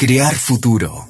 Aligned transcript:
Crear 0.00 0.36
futuro. 0.36 1.08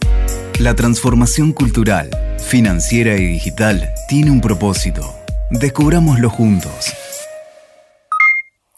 La 0.59 0.75
transformación 0.75 1.53
cultural, 1.53 2.09
financiera 2.39 3.17
y 3.17 3.27
digital 3.27 3.93
tiene 4.09 4.31
un 4.31 4.41
propósito. 4.41 5.15
Descubrámoslo 5.51 6.31
juntos. 6.31 6.95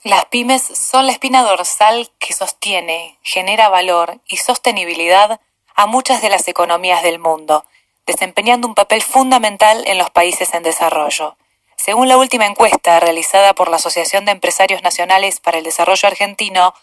Las 0.03 0.25
pymes 0.25 0.63
son 0.65 1.07
la 1.07 1.13
espina 1.13 1.45
dorsal 1.45 2.11
que 2.19 2.33
sostiene, 2.33 3.21
genera 3.23 3.69
valor 3.69 4.19
y 4.27 4.39
sostenibilidad 4.39 5.41
a 5.77 5.87
muchas 5.87 6.23
de 6.23 6.31
las 6.31 6.49
economías 6.49 7.05
del 7.05 7.21
mundo, 7.21 7.65
desempeñando 8.05 8.67
un 8.67 8.75
papel 8.75 9.03
fundamental 9.03 9.85
en 9.87 9.97
los 9.97 10.11
países 10.11 10.55
en 10.55 10.65
desarrollo. 10.65 11.37
Según 11.77 12.09
la 12.09 12.19
última 12.19 12.47
encuesta 12.47 12.99
realizada 12.99 13.55
por 13.55 13.71
la 13.71 13.77
Asociación 13.77 14.25
de 14.25 14.33
Empresarios 14.33 14.83
Nacionales 14.83 15.39
para 15.39 15.59
el 15.59 15.65
Desarrollo 15.65 16.09
Argentino, 16.09 16.75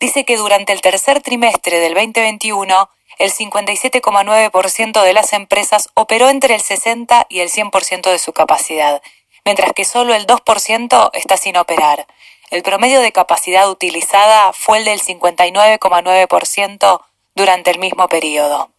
dice 0.00 0.24
que 0.24 0.36
durante 0.36 0.72
el 0.72 0.80
tercer 0.80 1.22
trimestre 1.22 1.78
del 1.78 1.94
2021, 1.94 2.90
el 3.18 3.30
57,9% 3.30 5.02
de 5.02 5.12
las 5.12 5.34
empresas 5.34 5.90
operó 5.94 6.30
entre 6.30 6.54
el 6.54 6.62
60 6.62 7.26
y 7.28 7.40
el 7.40 7.50
100% 7.50 8.10
de 8.10 8.18
su 8.18 8.32
capacidad, 8.32 9.02
mientras 9.44 9.72
que 9.74 9.84
solo 9.84 10.14
el 10.14 10.26
2% 10.26 11.10
está 11.12 11.36
sin 11.36 11.58
operar. 11.58 12.06
El 12.50 12.62
promedio 12.62 13.00
de 13.00 13.12
capacidad 13.12 13.70
utilizada 13.70 14.52
fue 14.52 14.78
el 14.78 14.86
del 14.86 15.00
59,9% 15.00 17.02
durante 17.34 17.70
el 17.70 17.78
mismo 17.78 18.08
periodo. 18.08 18.70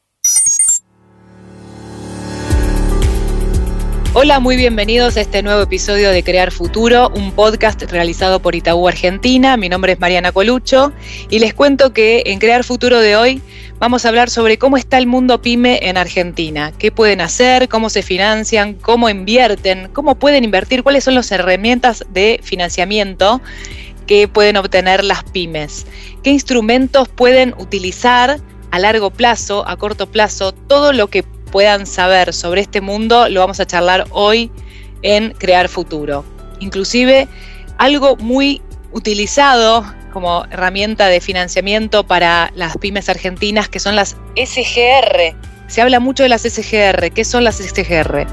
Hola, 4.13 4.41
muy 4.41 4.57
bienvenidos 4.57 5.15
a 5.15 5.21
este 5.21 5.41
nuevo 5.41 5.61
episodio 5.61 6.09
de 6.11 6.21
Crear 6.21 6.51
Futuro, 6.51 7.09
un 7.15 7.31
podcast 7.31 7.81
realizado 7.83 8.41
por 8.41 8.55
Itaú 8.55 8.89
Argentina. 8.89 9.55
Mi 9.55 9.69
nombre 9.69 9.93
es 9.93 10.01
Mariana 10.01 10.33
Colucho 10.33 10.91
y 11.29 11.39
les 11.39 11.53
cuento 11.53 11.93
que 11.93 12.23
en 12.25 12.39
Crear 12.39 12.65
Futuro 12.65 12.99
de 12.99 13.15
hoy 13.15 13.41
vamos 13.79 14.03
a 14.03 14.09
hablar 14.09 14.29
sobre 14.29 14.57
cómo 14.57 14.75
está 14.75 14.97
el 14.97 15.07
mundo 15.07 15.41
pyme 15.41 15.79
en 15.83 15.95
Argentina, 15.95 16.73
qué 16.77 16.91
pueden 16.91 17.21
hacer, 17.21 17.69
cómo 17.69 17.89
se 17.89 18.03
financian, 18.03 18.73
cómo 18.73 19.07
invierten, 19.07 19.87
cómo 19.93 20.15
pueden 20.15 20.43
invertir, 20.43 20.83
cuáles 20.83 21.05
son 21.05 21.15
las 21.15 21.31
herramientas 21.31 22.03
de 22.09 22.41
financiamiento 22.43 23.39
que 24.07 24.27
pueden 24.27 24.57
obtener 24.57 25.05
las 25.05 25.23
pymes, 25.23 25.87
qué 26.21 26.31
instrumentos 26.31 27.07
pueden 27.07 27.55
utilizar 27.57 28.41
a 28.71 28.79
largo 28.79 29.09
plazo, 29.09 29.65
a 29.69 29.77
corto 29.77 30.11
plazo, 30.11 30.51
todo 30.51 30.91
lo 30.91 31.07
que 31.07 31.23
puedan 31.51 31.85
saber 31.85 32.33
sobre 32.33 32.61
este 32.61 32.81
mundo 32.81 33.29
lo 33.29 33.41
vamos 33.41 33.59
a 33.59 33.67
charlar 33.67 34.07
hoy 34.11 34.51
en 35.03 35.31
Crear 35.33 35.67
Futuro. 35.69 36.23
Inclusive 36.59 37.27
algo 37.77 38.15
muy 38.15 38.61
utilizado 38.91 39.85
como 40.11 40.45
herramienta 40.45 41.07
de 41.07 41.21
financiamiento 41.21 42.05
para 42.05 42.51
las 42.55 42.77
pymes 42.77 43.09
argentinas 43.09 43.69
que 43.69 43.79
son 43.79 43.95
las 43.95 44.17
SGR. 44.35 45.35
Se 45.67 45.81
habla 45.81 45.99
mucho 45.99 46.23
de 46.23 46.29
las 46.29 46.41
SGR. 46.41 47.11
¿Qué 47.13 47.23
son 47.23 47.43
las 47.43 47.57
SGR? 47.57 48.27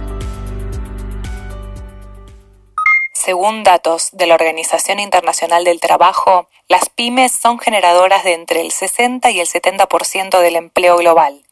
Según 3.13 3.63
datos 3.63 4.09
de 4.13 4.27
la 4.27 4.35
Organización 4.35 5.01
Internacional 5.01 5.65
del 5.65 5.81
Trabajo, 5.81 6.49
las 6.69 6.89
pymes 6.89 7.33
son 7.33 7.59
generadoras 7.59 8.25
de 8.25 8.35
entre 8.35 8.63
el 8.63 8.73
60 8.73 9.31
y 9.31 9.41
el 9.41 9.47
70% 9.47 10.41
del 10.41 10.57
empleo 10.57 10.97
global 10.97 11.43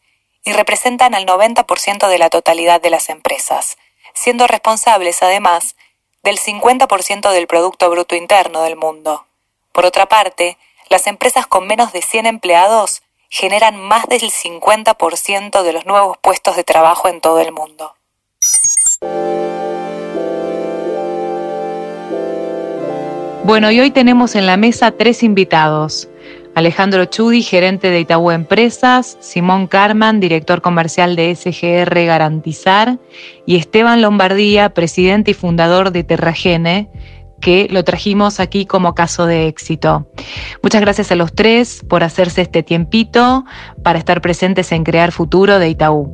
y 0.47 0.53
representan 0.53 1.13
al 1.13 1.25
90% 1.25 2.07
de 2.07 2.17
la 2.17 2.29
totalidad 2.29 2.79
de 2.79 2.89
las 2.89 3.09
empresas, 3.09 3.77
siendo 4.13 4.47
responsables 4.47 5.21
además 5.21 5.75
del 6.23 6.39
50% 6.39 7.31
del 7.31 7.47
Producto 7.47 7.89
Bruto 7.89 8.15
Interno 8.15 8.61
del 8.61 8.77
mundo. 8.77 9.25
Por 9.73 9.85
otra 9.85 10.05
parte, 10.05 10.57
las 10.89 11.05
empresas 11.05 11.47
con 11.47 11.67
menos 11.67 11.91
de 11.91 12.01
100 12.01 12.27
empleados 12.27 13.01
generan 13.29 13.75
más 13.75 14.07
del 14.07 14.21
50% 14.21 15.63
de 15.63 15.73
los 15.73 15.85
nuevos 15.85 16.17
puestos 16.17 16.55
de 16.55 16.63
trabajo 16.63 17.09
en 17.09 17.19
todo 17.19 17.41
el 17.41 17.51
mundo. 17.51 17.93
Bueno, 23.43 23.69
y 23.69 23.81
hoy 23.81 23.91
tenemos 23.91 24.35
en 24.35 24.45
la 24.45 24.55
mesa 24.55 24.91
tres 24.91 25.23
invitados. 25.23 26.07
Alejandro 26.57 27.05
Chudi, 27.05 27.43
gerente 27.43 27.91
de 27.91 27.99
Itaú 27.99 28.31
Empresas, 28.31 29.15
Simón 29.19 29.67
Carman, 29.67 30.19
director 30.19 30.63
comercial 30.63 31.15
de 31.15 31.35
SGR 31.35 31.93
Garantizar, 32.05 32.97
y 33.45 33.57
Esteban 33.57 34.01
Lombardía, 34.01 34.73
presidente 34.73 35.29
y 35.29 35.33
fundador 35.35 35.91
de 35.91 36.03
Terragene, 36.03 36.89
que 37.39 37.67
lo 37.69 37.83
trajimos 37.83 38.39
aquí 38.39 38.65
como 38.65 38.95
caso 38.95 39.27
de 39.27 39.45
éxito. 39.45 40.07
Muchas 40.63 40.81
gracias 40.81 41.11
a 41.11 41.15
los 41.15 41.31
tres 41.31 41.85
por 41.87 42.03
hacerse 42.03 42.41
este 42.41 42.63
tiempito 42.63 43.45
para 43.83 43.99
estar 43.99 44.19
presentes 44.19 44.71
en 44.71 44.83
Crear 44.83 45.11
Futuro 45.11 45.59
de 45.59 45.69
Itaú. 45.69 46.11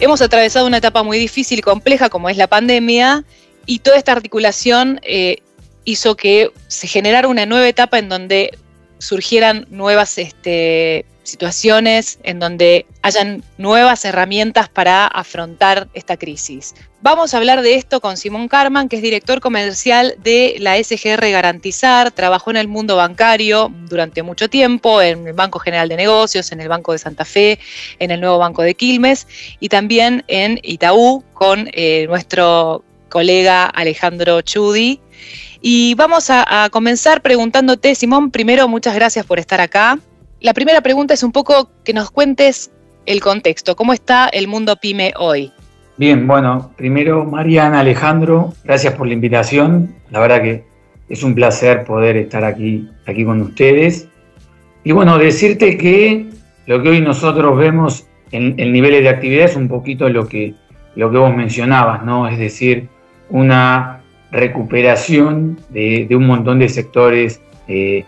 Hemos 0.00 0.20
atravesado 0.20 0.66
una 0.66 0.78
etapa 0.78 1.04
muy 1.04 1.16
difícil 1.16 1.60
y 1.60 1.62
compleja 1.62 2.08
como 2.08 2.28
es 2.28 2.36
la 2.36 2.48
pandemia 2.48 3.24
y 3.66 3.78
toda 3.78 3.98
esta 3.98 4.10
articulación 4.10 4.98
eh, 5.04 5.36
hizo 5.90 6.16
que 6.16 6.52
se 6.68 6.86
generara 6.86 7.28
una 7.28 7.46
nueva 7.46 7.68
etapa 7.68 7.98
en 7.98 8.08
donde 8.08 8.56
surgieran 8.98 9.66
nuevas 9.70 10.18
este, 10.18 11.04
situaciones, 11.22 12.18
en 12.22 12.38
donde 12.38 12.86
hayan 13.02 13.42
nuevas 13.56 14.04
herramientas 14.04 14.68
para 14.68 15.06
afrontar 15.06 15.88
esta 15.94 16.16
crisis. 16.16 16.74
Vamos 17.02 17.32
a 17.32 17.38
hablar 17.38 17.62
de 17.62 17.76
esto 17.76 18.00
con 18.00 18.18
Simón 18.18 18.48
Carman, 18.48 18.88
que 18.88 18.96
es 18.96 19.02
director 19.02 19.40
comercial 19.40 20.16
de 20.22 20.56
la 20.58 20.76
SGR 20.76 21.30
Garantizar, 21.30 22.10
trabajó 22.10 22.50
en 22.50 22.58
el 22.58 22.68
mundo 22.68 22.96
bancario 22.96 23.72
durante 23.88 24.22
mucho 24.22 24.50
tiempo, 24.50 25.00
en 25.00 25.26
el 25.26 25.32
Banco 25.32 25.58
General 25.60 25.88
de 25.88 25.96
Negocios, 25.96 26.52
en 26.52 26.60
el 26.60 26.68
Banco 26.68 26.92
de 26.92 26.98
Santa 26.98 27.24
Fe, 27.24 27.58
en 27.98 28.10
el 28.10 28.20
nuevo 28.20 28.36
Banco 28.36 28.62
de 28.62 28.74
Quilmes 28.74 29.26
y 29.60 29.70
también 29.70 30.24
en 30.28 30.60
Itaú 30.62 31.24
con 31.32 31.70
eh, 31.72 32.04
nuestro 32.06 32.84
colega 33.08 33.66
Alejandro 33.66 34.42
Chudi. 34.42 35.00
Y 35.62 35.94
vamos 35.94 36.30
a, 36.30 36.68
comenzar 36.70 37.20
preguntándote, 37.20 37.94
Simón, 37.94 38.30
primero 38.30 38.66
muchas 38.66 38.94
gracias 38.94 39.26
por 39.26 39.38
estar 39.38 39.60
acá. 39.60 39.98
La 40.40 40.54
primera 40.54 40.80
pregunta 40.80 41.12
es 41.12 41.22
un 41.22 41.32
poco 41.32 41.70
que 41.84 41.92
nos 41.92 42.10
cuentes 42.10 42.70
el 43.04 43.20
contexto, 43.20 43.76
¿cómo 43.76 43.92
está 43.92 44.28
el 44.28 44.48
mundo 44.48 44.76
pyme 44.76 45.12
hoy? 45.18 45.52
Bien, 45.98 46.26
bueno, 46.26 46.72
primero 46.76 47.24
Mariana, 47.26 47.80
Alejandro, 47.80 48.54
gracias 48.64 48.94
por 48.94 49.06
la 49.06 49.12
invitación. 49.12 49.94
La 50.10 50.20
verdad 50.20 50.42
que 50.42 50.64
es 51.10 51.22
un 51.22 51.34
placer 51.34 51.84
poder 51.84 52.16
estar 52.16 52.42
aquí, 52.42 52.88
aquí 53.06 53.24
con 53.24 53.42
ustedes. 53.42 54.08
Y 54.82 54.92
bueno, 54.92 55.18
decirte 55.18 55.76
que 55.76 56.30
lo 56.66 56.82
que 56.82 56.88
hoy 56.88 57.00
nosotros 57.02 57.58
vemos 57.58 58.06
en, 58.32 58.58
en 58.58 58.72
niveles 58.72 59.02
de 59.02 59.10
actividad 59.10 59.44
es 59.44 59.56
un 59.56 59.68
poquito 59.68 60.08
lo 60.08 60.26
que, 60.26 60.54
lo 60.94 61.10
que 61.10 61.18
vos 61.18 61.36
mencionabas, 61.36 62.02
¿no? 62.02 62.28
Es 62.28 62.38
decir, 62.38 62.88
una 63.28 63.99
recuperación 64.32 65.58
de, 65.70 66.06
un 66.12 66.26
montón 66.26 66.58
de 66.58 66.68
sectores 66.68 67.40
eh, 67.68 68.04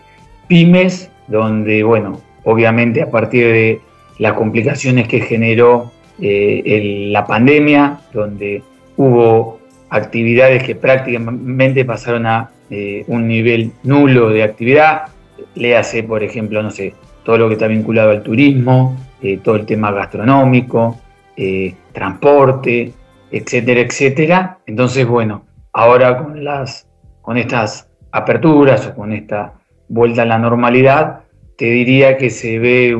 pymes, 0.47 1.09
donde, 1.27 1.83
bueno, 1.83 2.21
obviamente 2.43 3.01
a 3.01 3.09
partir 3.09 3.45
de 3.47 3.81
las 4.19 4.33
complicaciones 4.33 5.07
que 5.07 5.21
generó 5.21 5.91
eh, 6.21 7.09
la 7.11 7.25
pandemia, 7.25 7.99
donde 8.13 8.63
hubo 8.97 9.59
actividades 9.89 10.63
que 10.63 10.75
prácticamente 10.75 11.85
pasaron 11.85 12.25
a 12.25 12.51
eh, 12.69 13.03
un 13.07 13.27
nivel 13.27 13.71
nulo 13.83 14.29
de 14.29 14.43
actividad, 14.43 15.03
léase, 15.55 16.03
por 16.03 16.23
ejemplo, 16.23 16.61
no 16.63 16.71
sé, 16.71 16.93
todo 17.23 17.37
lo 17.37 17.47
que 17.47 17.53
está 17.53 17.67
vinculado 17.67 18.11
al 18.11 18.23
turismo, 18.23 18.97
todo 19.41 19.55
el 19.55 19.65
tema 19.65 19.89
gastronómico, 19.93 20.99
transporte, 21.93 22.91
etcétera, 23.31 23.79
etcétera. 23.79 24.57
Entonces, 24.65 25.07
bueno, 25.07 25.45
Ahora 25.73 26.19
con, 26.19 26.43
las, 26.43 26.87
con 27.21 27.37
estas 27.37 27.89
aperturas 28.11 28.87
o 28.87 28.95
con 28.95 29.11
esta 29.11 29.53
vuelta 29.87 30.21
a 30.21 30.25
la 30.25 30.37
normalidad, 30.37 31.21
te 31.57 31.65
diría 31.65 32.17
que 32.17 32.29
se 32.29 32.59
ve 32.59 32.95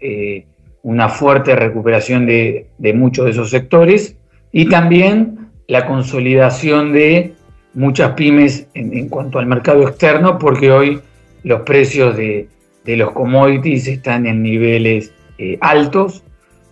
eh, 0.00 0.46
una 0.82 1.08
fuerte 1.08 1.56
recuperación 1.56 2.26
de, 2.26 2.68
muchos 2.94 3.24
de 3.24 3.30
esos 3.32 3.50
sectores 3.50 4.16
y 4.52 4.68
también 4.68 5.48
la 5.66 5.86
consolidación 5.86 6.92
de 6.92 7.32
muchas 7.72 8.12
pymes 8.12 8.68
en, 8.74 9.08
cuanto 9.08 9.38
al 9.38 9.46
mercado 9.46 9.88
externo, 9.88 10.38
porque 10.38 10.70
hoy 10.70 11.00
los 11.42 11.62
precios 11.62 12.16
de, 12.16 12.48
los 12.84 13.12
commodities 13.12 13.88
están 13.88 14.26
en 14.26 14.42
niveles 14.42 15.12
eh, 15.38 15.56
altos, 15.60 16.22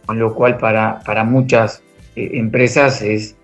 con 0.05 0.19
lo 0.19 0.35
cual 0.35 0.59
para, 0.59 1.01
para 1.07 1.25
muchas 1.25 1.83
eh, 2.17 2.33
empresas 2.35 3.01
es 3.01 3.37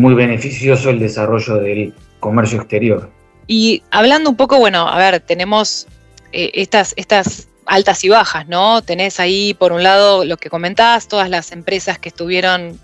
muy 0.00 0.14
beneficioso 0.14 0.90
el 0.90 0.98
desarrollo 0.98 1.56
del 1.56 1.94
comercio 2.18 2.58
exterior. 2.58 3.10
Y 3.46 3.82
hablando 3.90 4.30
un 4.30 4.36
poco, 4.36 4.58
bueno, 4.58 4.88
a 4.88 4.96
ver, 4.98 5.20
tenemos 5.20 5.86
eh, 6.32 6.50
estas, 6.54 6.94
estas 6.96 7.48
altas 7.66 8.02
y 8.04 8.08
bajas, 8.08 8.48
¿no? 8.48 8.82
Tenés 8.82 9.20
ahí, 9.20 9.54
por 9.54 9.72
un 9.72 9.82
lado, 9.82 10.24
lo 10.24 10.36
que 10.36 10.50
comentás, 10.50 11.08
todas 11.08 11.28
las 11.28 11.52
empresas 11.52 11.98
que 11.98 12.08
estuvieron 12.08 12.78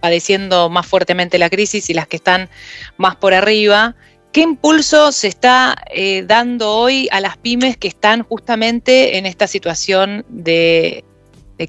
padeciendo 0.00 0.68
más 0.68 0.86
fuertemente 0.86 1.38
la 1.38 1.50
crisis 1.50 1.90
y 1.90 1.94
las 1.94 2.06
que 2.06 2.16
están 2.16 2.48
más 2.96 3.16
por 3.16 3.34
arriba. 3.34 3.96
¿Qué 4.32 4.42
impulso 4.42 5.10
se 5.10 5.26
está 5.26 5.82
eh, 5.92 6.22
dando 6.24 6.70
hoy 6.70 7.08
a 7.10 7.20
las 7.20 7.36
pymes 7.36 7.76
que 7.76 7.88
están 7.88 8.22
justamente 8.22 9.18
en 9.18 9.26
esta 9.26 9.46
situación 9.46 10.24
de, 10.28 11.04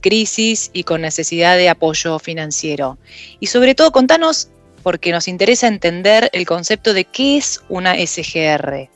crisis 0.02 0.70
y 0.72 0.84
con 0.84 1.02
necesidad 1.02 1.58
de 1.58 1.70
apoyo 1.70 2.20
financiero? 2.20 3.00
Y 3.40 3.48
sobre 3.48 3.74
todo, 3.74 3.92
contanos, 3.92 4.50
porque 4.82 5.12
nos 5.12 5.28
interesa 5.28 5.68
entender 5.68 6.30
el 6.34 6.46
concepto 6.46 6.94
de 6.94 7.06
qué 7.06 7.38
es 7.38 7.64
una 7.70 7.96
SGR. 7.96 8.90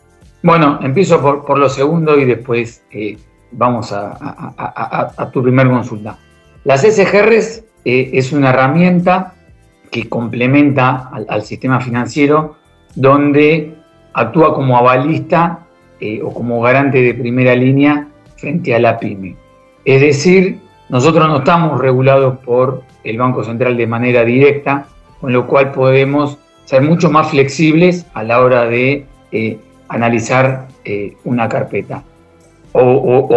Bueno, 0.43 0.79
empiezo 0.81 1.21
por, 1.21 1.57
lo 1.57 1.69
segundo 1.69 2.19
y 2.19 2.25
después 2.25 2.83
eh, 2.91 3.17
vamos 3.51 3.91
a, 3.91 5.29
tu 5.31 5.41
primer 5.41 5.67
consulta. 5.67 6.17
Las 6.63 6.81
SGRs 6.81 7.63
eh, 7.83 8.09
es 8.13 8.31
una 8.31 8.49
herramienta 8.49 9.33
que 9.91 10.09
complementa 10.09 11.09
al 11.29 11.43
sistema 11.43 11.79
financiero 11.79 12.57
donde 12.95 13.75
actúa 14.13 14.53
como 14.53 14.77
avalista 14.77 15.59
eh, 15.99 16.21
o 16.21 16.33
como 16.33 16.61
garante 16.61 17.01
de 17.01 17.13
primera 17.13 17.55
línea 17.55 18.07
frente 18.37 18.75
a 18.75 18.79
la 18.79 18.99
pyme. 18.99 19.35
Es 19.83 20.01
decir, 20.01 20.59
nosotros 20.89 21.27
no 21.27 21.37
estamos 21.37 21.79
regulados 21.79 22.39
por 22.39 22.83
el 23.03 23.17
Banco 23.17 23.43
Central 23.43 23.77
de 23.77 23.87
manera 23.87 24.23
directa, 24.23 24.87
con 25.25 25.33
lo 25.33 25.47
cual 25.47 25.71
podemos 25.71 26.37
ser 26.65 26.83
mucho 26.83 27.09
más 27.09 27.31
flexibles 27.31 28.05
a 28.13 28.21
la 28.21 28.41
hora 28.41 28.65
de 28.67 29.07
eh, 29.31 29.57
analizar 29.87 30.67
eh, 30.83 31.15
una 31.23 31.49
carpeta 31.49 32.03
o, 32.73 32.81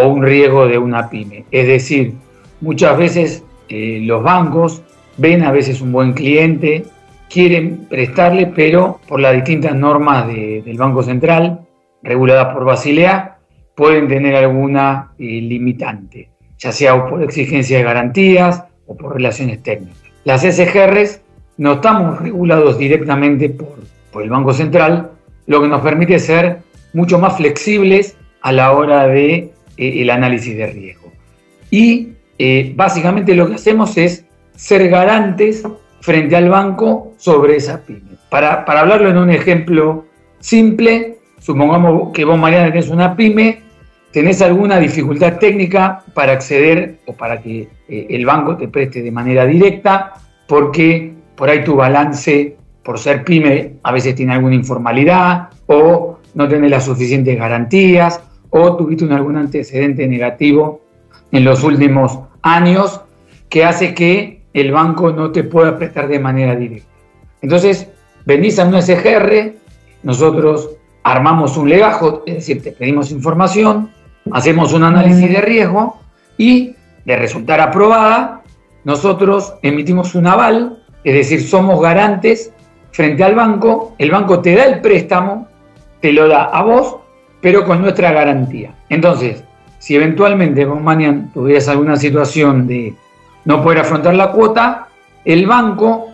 un 0.06 0.22
riesgo 0.22 0.68
de 0.68 0.76
una 0.76 1.08
pyme. 1.08 1.46
Es 1.50 1.66
decir, 1.66 2.12
muchas 2.60 2.98
veces 2.98 3.42
los 3.70 4.22
bancos 4.22 4.82
ven 5.16 5.42
a 5.44 5.50
veces 5.50 5.80
un 5.80 5.90
buen 5.90 6.12
cliente, 6.12 6.84
quieren 7.30 7.86
prestarle, 7.88 8.48
pero 8.48 9.00
por 9.08 9.20
las 9.20 9.32
distintas 9.32 9.74
normas 9.74 10.28
del 10.28 10.76
Banco 10.76 11.02
Central, 11.02 11.60
reguladas 12.02 12.52
por 12.52 12.66
Basilea, 12.66 13.38
pueden 13.74 14.08
tener 14.08 14.36
alguna 14.36 15.12
eh, 15.18 15.40
limitante, 15.40 16.28
ya 16.58 16.70
sea 16.70 17.08
por 17.08 17.22
exigencia 17.22 17.78
de 17.78 17.84
garantías 17.84 18.64
o 18.86 18.94
por 18.94 19.14
relaciones 19.14 19.62
técnicas. 19.62 20.02
Las 20.24 20.42
SGRs 20.42 21.22
no 21.58 21.74
estamos 21.74 22.20
regulados 22.20 22.78
directamente 22.78 23.50
por, 23.50 23.78
el 24.22 24.30
Banco 24.30 24.52
Central, 24.52 25.12
lo 25.46 25.62
que 25.62 25.68
nos 25.68 25.80
permite 25.80 26.18
ser 26.18 26.58
mucho 26.92 27.20
más 27.20 27.36
flexibles 27.36 28.16
a 28.40 28.50
la 28.50 28.72
hora 28.72 29.06
de 29.06 29.52
eh, 29.76 30.10
análisis 30.10 30.56
de 30.56 30.66
riesgo. 30.66 31.12
Y 31.70 32.08
eh, 32.36 32.72
básicamente 32.74 33.34
lo 33.36 33.46
que 33.46 33.54
hacemos 33.54 33.96
es 33.96 34.24
ser 34.56 34.88
garantes 34.88 35.62
frente 36.00 36.34
al 36.34 36.48
banco 36.48 37.14
sobre 37.16 37.56
esa 37.56 37.84
pyme. 37.84 38.16
Para, 38.28 38.62
hablarlo 38.62 39.08
en 39.08 39.18
un 39.18 39.30
ejemplo 39.30 40.06
simple, 40.40 41.18
supongamos 41.38 42.12
que 42.12 42.24
vos, 42.24 42.38
Mariana, 42.38 42.70
tenés 42.70 42.88
una 42.88 43.14
pyme, 43.14 43.60
tenés 44.12 44.42
alguna 44.42 44.78
dificultad 44.78 45.38
técnica 45.38 46.02
para 46.14 46.32
acceder 46.32 46.98
o 47.06 47.12
para 47.12 47.40
que 47.40 47.68
eh, 47.88 48.06
el 48.10 48.26
banco 48.26 48.56
te 48.56 48.66
preste 48.66 49.02
de 49.02 49.12
manera 49.12 49.46
directa, 49.46 50.14
porque 50.48 51.17
por 51.38 51.48
ahí 51.48 51.62
tu 51.62 51.76
balance, 51.76 52.56
por 52.82 52.98
ser 52.98 53.24
pyme, 53.24 53.74
a 53.84 53.92
veces 53.92 54.16
tiene 54.16 54.32
alguna 54.34 54.56
informalidad 54.56 55.50
o 55.68 56.18
no 56.34 56.48
tenés 56.48 56.70
las 56.70 56.84
suficientes 56.84 57.38
garantías 57.38 58.20
o 58.50 58.76
tuviste 58.76 59.04
algún 59.14 59.36
antecedente 59.36 60.08
negativo 60.08 60.80
en 61.30 61.44
los 61.44 61.62
últimos 61.62 62.18
años 62.42 63.00
que 63.48 63.64
hace 63.64 63.94
que 63.94 64.42
el 64.52 64.72
banco 64.72 65.12
no 65.12 65.30
te 65.30 65.44
pueda 65.44 65.78
prestar 65.78 66.08
de 66.08 66.18
manera 66.18 66.56
directa. 66.56 66.88
Entonces, 67.40 67.88
venís 68.26 68.58
a 68.58 68.64
un 68.64 68.82
SGR, 68.82 69.54
nosotros 70.02 70.70
armamos 71.04 71.56
un 71.56 71.68
legajo, 71.68 72.24
es 72.26 72.34
decir, 72.34 72.62
te 72.62 72.72
pedimos 72.72 73.12
información, 73.12 73.90
hacemos 74.32 74.72
un 74.72 74.82
análisis 74.82 75.30
de 75.30 75.40
riesgo 75.40 76.00
y 76.36 76.74
de 77.04 77.16
resultar 77.16 77.60
aprobada, 77.60 78.42
nosotros 78.82 79.54
emitimos 79.62 80.16
un 80.16 80.26
aval, 80.26 80.82
es 81.04 81.14
decir, 81.14 81.42
somos 81.42 81.80
garantes 81.80 82.52
frente 82.90 83.22
al 83.22 83.34
banco, 83.34 83.94
el 83.98 84.10
banco 84.10 84.40
te 84.40 84.54
da 84.54 84.64
el 84.64 84.80
préstamo, 84.80 85.48
te 86.00 86.12
lo 86.12 86.28
da 86.28 86.44
a 86.44 86.62
vos, 86.62 86.96
pero 87.40 87.64
con 87.64 87.80
nuestra 87.80 88.12
garantía. 88.12 88.74
Entonces, 88.88 89.44
si 89.78 89.94
eventualmente 89.94 90.64
vos 90.64 90.80
mañana 90.80 91.28
tuvieras 91.32 91.68
alguna 91.68 91.96
situación 91.96 92.66
de 92.66 92.94
no 93.44 93.62
poder 93.62 93.80
afrontar 93.80 94.14
la 94.14 94.32
cuota, 94.32 94.88
el 95.24 95.46
banco 95.46 96.08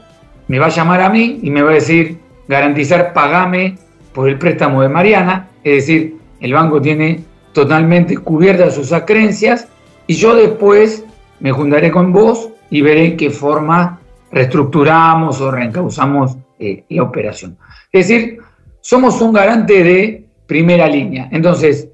me 0.49 0.59
va 0.59 0.67
a 0.67 0.71
llamar 0.71 1.01
a 1.01 1.09
mí 1.09 1.41
y 1.43 1.51
me 1.51 1.63
va 1.63 1.71
a 1.71 1.75
decir, 1.75 2.19
garantizar, 2.47 3.13
pagame 3.13 3.79
por 4.13 4.29
el 4.29 4.39
préstamo 4.39 4.83
de 4.83 4.89
Mariana, 4.89 5.49
es 5.65 5.87
decir, 5.87 6.17
el 6.41 6.53
banco 6.53 6.81
tiene 6.81 7.25
totalmente 7.53 8.19
cubiertas 8.19 8.75
sus 8.75 8.93
acreencias 8.93 9.69
y 10.07 10.15
yo 10.15 10.35
después 10.35 11.05
me 11.41 11.53
juntaré 11.53 11.91
con 11.91 12.13
vos 12.13 12.51
y 12.71 12.83
veré 12.83 13.17
qué 13.17 13.31
forma 13.31 14.01
reestructuramos 14.35 15.41
o 15.41 15.51
reencauzamos 15.51 16.37
eh, 16.59 16.85
la 16.89 17.03
operación. 17.05 17.57
Es 17.93 18.09
decir, 18.09 18.39
somos 18.81 19.21
un 19.21 19.33
garante 19.33 19.85
de 19.85 20.27
primera 20.47 20.89
línea. 20.89 21.29
Entonces, 21.31 21.89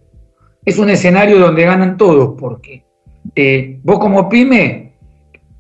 es 0.64 0.78
un 0.78 0.88
escenario 0.88 1.38
donde 1.38 1.64
ganan 1.64 1.96
todos, 1.96 2.34
porque 2.38 2.84
eh, 3.36 3.78
vos 3.82 3.98
como 3.98 4.28
pyme 4.28 4.94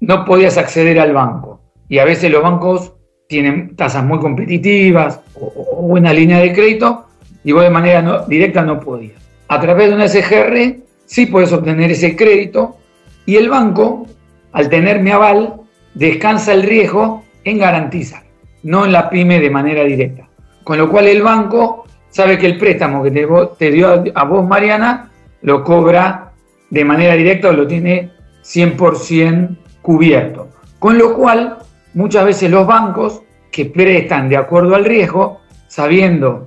no 0.00 0.24
podías 0.24 0.56
acceder 0.56 0.98
al 0.98 1.12
banco. 1.12 1.60
Y 1.88 1.98
a 1.98 2.04
veces 2.04 2.30
los 2.30 2.42
bancos 2.42 2.94
tienen 3.28 3.76
tasas 3.76 4.04
muy 4.04 4.18
competitivas 4.18 5.20
o, 5.38 5.82
buena 5.82 6.12
línea 6.12 6.38
de 6.38 6.52
crédito 6.52 7.06
y 7.44 7.52
vos 7.52 7.62
de 7.62 7.70
manera 7.70 8.24
directa 8.26 8.62
no 8.62 8.80
podías. 8.80 9.20
A 9.48 9.60
través 9.60 9.88
de 9.88 9.94
una 9.94 10.08
SGR 10.08 10.80
sí 11.04 11.26
puedes 11.26 11.52
obtener 11.52 11.90
ese 11.90 12.16
crédito 12.16 12.76
y 13.26 13.36
el 13.36 13.50
banco, 13.50 14.06
al 14.52 14.68
tener 14.68 15.00
mi 15.00 15.10
aval, 15.10 15.59
descansa 15.94 16.52
el 16.52 16.62
riesgo 16.62 17.24
en 17.44 17.58
garantizar, 17.58 18.22
no 18.62 18.84
en 18.84 18.92
la 18.92 19.10
pyme 19.10 19.40
de 19.40 19.50
manera 19.50 19.84
directa. 19.84 20.28
Con 20.64 20.78
lo 20.78 20.88
cual 20.90 21.08
el 21.08 21.22
banco 21.22 21.84
sabe 22.10 22.38
que 22.38 22.46
el 22.46 22.58
préstamo 22.58 23.02
que 23.02 23.10
te, 23.10 23.70
dio 23.70 24.04
a 24.14 24.24
vos, 24.24 24.46
Mariana, 24.46 25.10
lo 25.42 25.64
cobra 25.64 26.32
de 26.68 26.84
manera 26.84 27.14
directa 27.14 27.48
o 27.48 27.52
lo 27.52 27.66
tiene 27.66 28.10
100% 28.44 29.56
cubierto. 29.82 30.48
Con 30.78 30.98
lo 30.98 31.14
cual, 31.14 31.58
muchas 31.94 32.24
veces 32.24 32.50
los 32.50 32.66
bancos 32.66 33.22
que 33.50 33.66
prestan 33.66 34.28
de 34.28 34.36
acuerdo 34.36 34.74
al 34.74 34.84
riesgo, 34.84 35.40
sabiendo 35.66 36.46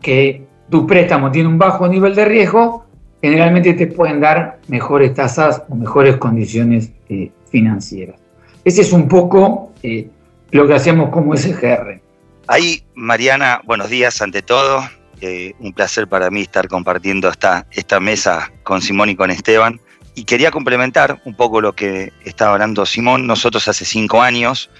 que 0.00 0.46
tu 0.70 0.86
préstamo 0.86 1.30
tiene 1.30 1.48
un 1.48 1.58
bajo 1.58 1.88
nivel 1.88 2.14
de 2.14 2.24
riesgo, 2.24 2.84
generalmente 3.20 3.74
te 3.74 3.86
pueden 3.86 4.20
dar 4.20 4.58
mejores 4.68 5.14
tasas 5.14 5.62
o 5.68 5.74
mejores 5.74 6.16
condiciones 6.16 6.92
eh, 7.08 7.30
financieras. 7.50 8.23
Ese 8.64 8.80
es 8.80 8.92
un 8.92 9.08
poco 9.08 9.72
eh, 9.82 10.08
lo 10.50 10.66
que 10.66 10.74
hacemos 10.74 11.10
como 11.10 11.36
SGR. 11.36 12.00
Ahí, 12.46 12.82
Mariana, 12.94 13.60
buenos 13.64 13.90
días 13.90 14.22
ante 14.22 14.40
todo. 14.40 14.88
Eh, 15.20 15.54
un 15.58 15.72
placer 15.72 16.08
para 16.08 16.30
mí 16.30 16.42
estar 16.42 16.68
compartiendo 16.68 17.28
esta, 17.28 17.66
esta 17.72 18.00
mesa 18.00 18.50
con 18.62 18.80
Simón 18.80 19.10
y 19.10 19.16
con 19.16 19.30
Esteban. 19.30 19.80
Y 20.14 20.24
quería 20.24 20.50
complementar 20.50 21.20
un 21.24 21.34
poco 21.34 21.60
lo 21.60 21.74
que 21.74 22.12
estaba 22.24 22.52
hablando 22.52 22.86
Simón. 22.86 23.26
Nosotros 23.26 23.68
hace 23.68 23.84
cinco 23.84 24.22
años, 24.22 24.70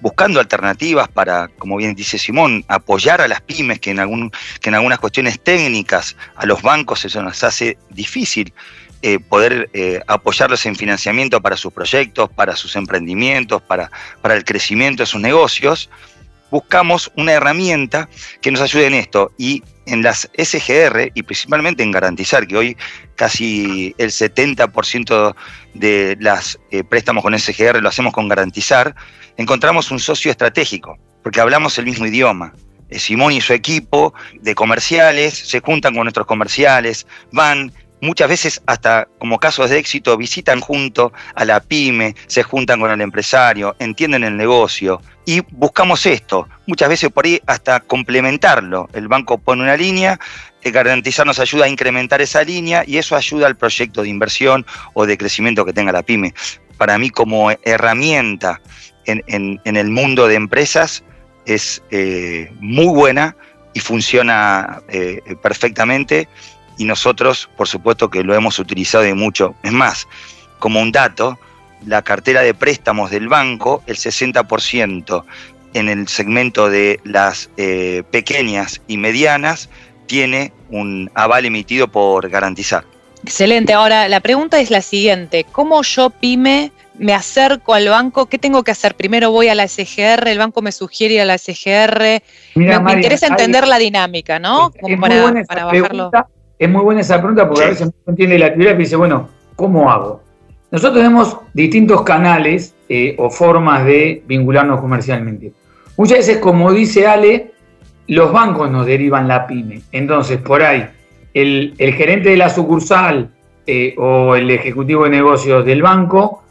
buscando 0.00 0.40
alternativas 0.40 1.08
para, 1.08 1.46
como 1.58 1.76
bien 1.76 1.94
dice 1.94 2.18
Simón, 2.18 2.64
apoyar 2.66 3.20
a 3.20 3.28
las 3.28 3.40
pymes, 3.40 3.78
que 3.78 3.90
en, 3.90 4.00
algún, 4.00 4.32
que 4.60 4.70
en 4.70 4.74
algunas 4.74 4.98
cuestiones 4.98 5.40
técnicas 5.40 6.16
a 6.34 6.44
los 6.44 6.62
bancos 6.62 7.04
eso 7.04 7.22
nos 7.22 7.44
hace 7.44 7.78
difícil 7.90 8.52
eh, 9.02 9.18
poder 9.18 9.70
eh, 9.72 10.00
apoyarlos 10.06 10.66
en 10.66 10.76
financiamiento 10.76 11.40
para 11.40 11.56
sus 11.56 11.72
proyectos, 11.72 12.30
para 12.30 12.56
sus 12.56 12.76
emprendimientos, 12.76 13.62
para, 13.62 13.90
para 14.22 14.34
el 14.34 14.44
crecimiento 14.44 15.02
de 15.02 15.06
sus 15.06 15.20
negocios 15.20 15.90
buscamos 16.50 17.12
una 17.16 17.32
herramienta 17.32 18.08
que 18.40 18.50
nos 18.50 18.60
ayude 18.60 18.86
en 18.86 18.94
esto 18.94 19.32
y 19.38 19.62
en 19.86 20.02
las 20.02 20.30
SGR 20.36 21.10
y 21.14 21.22
principalmente 21.22 21.82
en 21.82 21.92
garantizar 21.92 22.46
que 22.46 22.56
hoy 22.56 22.76
casi 23.16 23.94
el 23.98 24.10
70% 24.10 25.34
de 25.74 26.16
los 26.20 26.58
eh, 26.70 26.84
préstamos 26.84 27.22
con 27.22 27.38
SGR 27.38 27.80
lo 27.80 27.88
hacemos 27.88 28.12
con 28.12 28.28
garantizar, 28.28 28.94
encontramos 29.36 29.90
un 29.90 29.98
socio 29.98 30.30
estratégico, 30.30 30.98
porque 31.22 31.40
hablamos 31.40 31.78
el 31.78 31.86
mismo 31.86 32.06
idioma. 32.06 32.54
Eh, 32.90 32.98
Simón 32.98 33.32
y 33.32 33.40
su 33.40 33.52
equipo 33.52 34.14
de 34.40 34.54
comerciales 34.54 35.34
se 35.34 35.60
juntan 35.60 35.94
con 35.94 36.04
nuestros 36.04 36.26
comerciales, 36.26 37.06
van, 37.32 37.72
muchas 38.00 38.28
veces 38.28 38.62
hasta 38.66 39.08
como 39.18 39.38
casos 39.38 39.70
de 39.70 39.78
éxito 39.78 40.16
visitan 40.16 40.60
junto 40.60 41.12
a 41.34 41.44
la 41.44 41.60
pyme, 41.60 42.14
se 42.26 42.42
juntan 42.42 42.80
con 42.80 42.90
el 42.90 43.00
empresario, 43.00 43.76
entienden 43.78 44.24
el 44.24 44.36
negocio 44.36 45.00
y 45.24 45.40
buscamos 45.50 46.06
esto, 46.06 46.48
muchas 46.66 46.88
veces 46.88 47.10
por 47.10 47.26
ahí 47.26 47.40
hasta 47.46 47.80
complementarlo. 47.80 48.88
El 48.92 49.08
banco 49.08 49.38
pone 49.38 49.62
una 49.62 49.76
línea, 49.76 50.18
eh, 50.62 50.70
garantizar 50.70 51.26
nos 51.26 51.38
ayuda 51.38 51.66
a 51.66 51.68
incrementar 51.68 52.20
esa 52.20 52.42
línea 52.42 52.84
y 52.86 52.98
eso 52.98 53.16
ayuda 53.16 53.46
al 53.46 53.56
proyecto 53.56 54.02
de 54.02 54.08
inversión 54.08 54.64
o 54.94 55.06
de 55.06 55.18
crecimiento 55.18 55.64
que 55.64 55.72
tenga 55.72 55.92
la 55.92 56.02
pyme. 56.02 56.34
Para 56.76 56.96
mí 56.98 57.10
como 57.10 57.50
herramienta 57.50 58.60
en, 59.04 59.60
el 59.64 59.90
mundo 59.90 60.28
de 60.28 60.34
empresas 60.34 61.02
es 61.46 61.82
eh, 61.90 62.52
muy 62.60 62.86
buena 62.86 63.36
y 63.74 63.80
funciona 63.80 64.82
eh, 64.88 65.20
perfectamente 65.42 66.28
y 66.78 66.84
nosotros, 66.84 67.50
por 67.56 67.68
supuesto, 67.68 68.08
que 68.08 68.22
lo 68.22 68.34
hemos 68.34 68.58
utilizado 68.58 69.04
de 69.04 69.14
mucho. 69.14 69.54
Es 69.62 69.72
más, 69.72 70.08
como 70.58 70.80
un 70.80 70.92
dato, 70.92 71.38
la 71.86 72.02
cartera 72.02 72.42
de 72.42 72.54
préstamos 72.54 73.10
del 73.10 73.28
banco, 73.28 73.82
el 73.86 73.96
60% 73.96 75.24
en 75.74 75.88
el 75.88 76.08
segmento 76.08 76.70
de 76.70 77.00
las 77.04 77.50
eh, 77.56 78.02
pequeñas 78.10 78.80
y 78.88 78.96
medianas, 78.96 79.68
tiene 80.06 80.52
un 80.70 81.10
aval 81.14 81.44
emitido 81.44 81.88
por 81.88 82.28
garantizar. 82.30 82.84
Excelente. 83.22 83.72
Ahora, 83.72 84.08
la 84.08 84.20
pregunta 84.20 84.60
es 84.60 84.70
la 84.70 84.80
siguiente. 84.80 85.44
¿Cómo 85.50 85.82
yo, 85.82 86.10
pyme, 86.10 86.72
me 86.94 87.12
acerco 87.12 87.74
al 87.74 87.88
banco? 87.88 88.26
¿Qué 88.26 88.38
tengo 88.38 88.62
que 88.62 88.70
hacer? 88.70 88.94
Primero 88.94 89.30
voy 89.30 89.48
a 89.48 89.54
la 89.54 89.66
SGR, 89.66 90.28
el 90.28 90.38
banco 90.38 90.62
me 90.62 90.72
sugiere 90.72 91.14
ir 91.14 91.20
a 91.20 91.24
la 91.24 91.36
SGR. 91.36 92.22
me, 92.54 92.92
interesa 92.92 93.26
entender 93.26 93.66
la 93.66 93.78
dinámica, 93.78 94.38
¿no? 94.38 94.70
Es, 94.74 94.98
para, 94.98 95.64
bajarlo. 95.64 96.10
Es 96.58 96.68
muy 96.68 96.82
buena 96.82 97.00
esa 97.00 97.18
pregunta 97.18 97.48
porque 97.48 97.64
a 97.64 97.68
veces 97.68 97.86
no 97.86 98.10
entiende 98.10 98.38
la 98.38 98.46
actividad 98.46 98.74
y 98.74 98.78
dice, 98.78 98.96
bueno, 98.96 99.28
¿cómo 99.56 99.90
hago? 99.90 100.22
Nosotros 100.70 100.98
tenemos 100.98 101.38
distintos 101.54 102.02
canales 102.02 102.74
eh, 102.88 103.14
o 103.18 103.30
formas 103.30 103.84
de 103.84 104.22
vincularnos 104.26 104.80
comercialmente. 104.80 105.52
Muchas 105.96 106.18
veces, 106.18 106.38
como 106.38 106.72
dice 106.72 107.06
Ale, 107.06 107.52
los 108.06 108.32
bancos 108.32 108.70
nos 108.70 108.86
derivan 108.86 109.28
la 109.28 109.46
pyme. 109.46 109.82
Entonces, 109.92 110.38
por 110.38 110.62
ahí, 110.62 110.88
el, 111.34 111.74
gerente 111.78 112.30
de 112.30 112.36
la 112.36 112.50
sucursal 112.50 113.30
eh, 113.66 113.94
o 113.98 114.34
el 114.34 114.50
ejecutivo 114.50 115.04
de 115.04 115.10
negocios 115.10 115.64
del 115.64 115.82
banco 115.82 116.42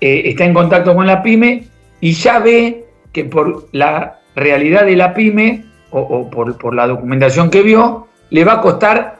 eh, 0.00 0.22
está 0.26 0.44
en 0.44 0.54
contacto 0.54 0.94
con 0.94 1.06
la 1.06 1.22
pyme 1.22 1.64
y 2.00 2.12
ya 2.12 2.40
ve 2.40 2.84
que 3.12 3.24
por 3.24 3.68
la 3.72 4.18
realidad 4.34 4.84
de 4.84 4.96
la 4.96 5.14
pyme 5.14 5.64
o, 5.90 6.30
por, 6.30 6.74
la 6.74 6.86
documentación 6.86 7.50
que 7.50 7.62
vio, 7.62 8.08
le 8.30 8.44
va 8.44 8.54
a 8.54 8.60
costar 8.62 9.18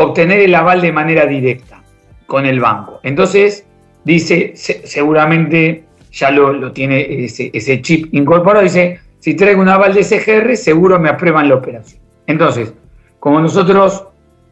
obtener 0.00 0.40
el 0.40 0.54
aval 0.54 0.80
de 0.80 0.92
manera 0.92 1.26
directa 1.26 1.82
con 2.26 2.46
el 2.46 2.60
banco. 2.60 3.00
Entonces, 3.02 3.66
dice, 4.04 4.52
seguramente 4.54 5.84
ya 6.10 6.30
lo, 6.30 6.72
tiene 6.72 7.24
ese, 7.24 7.82
chip 7.82 8.12
incorporado, 8.12 8.64
dice, 8.64 9.00
si 9.18 9.34
traigo 9.34 9.60
un 9.60 9.68
aval 9.68 9.94
de 9.94 10.02
SGR, 10.02 10.56
seguro 10.56 10.98
me 10.98 11.08
aprueban 11.08 11.48
la 11.48 11.56
operación. 11.56 12.00
Entonces, 12.26 12.72
como 13.18 13.40
nosotros 13.40 14.06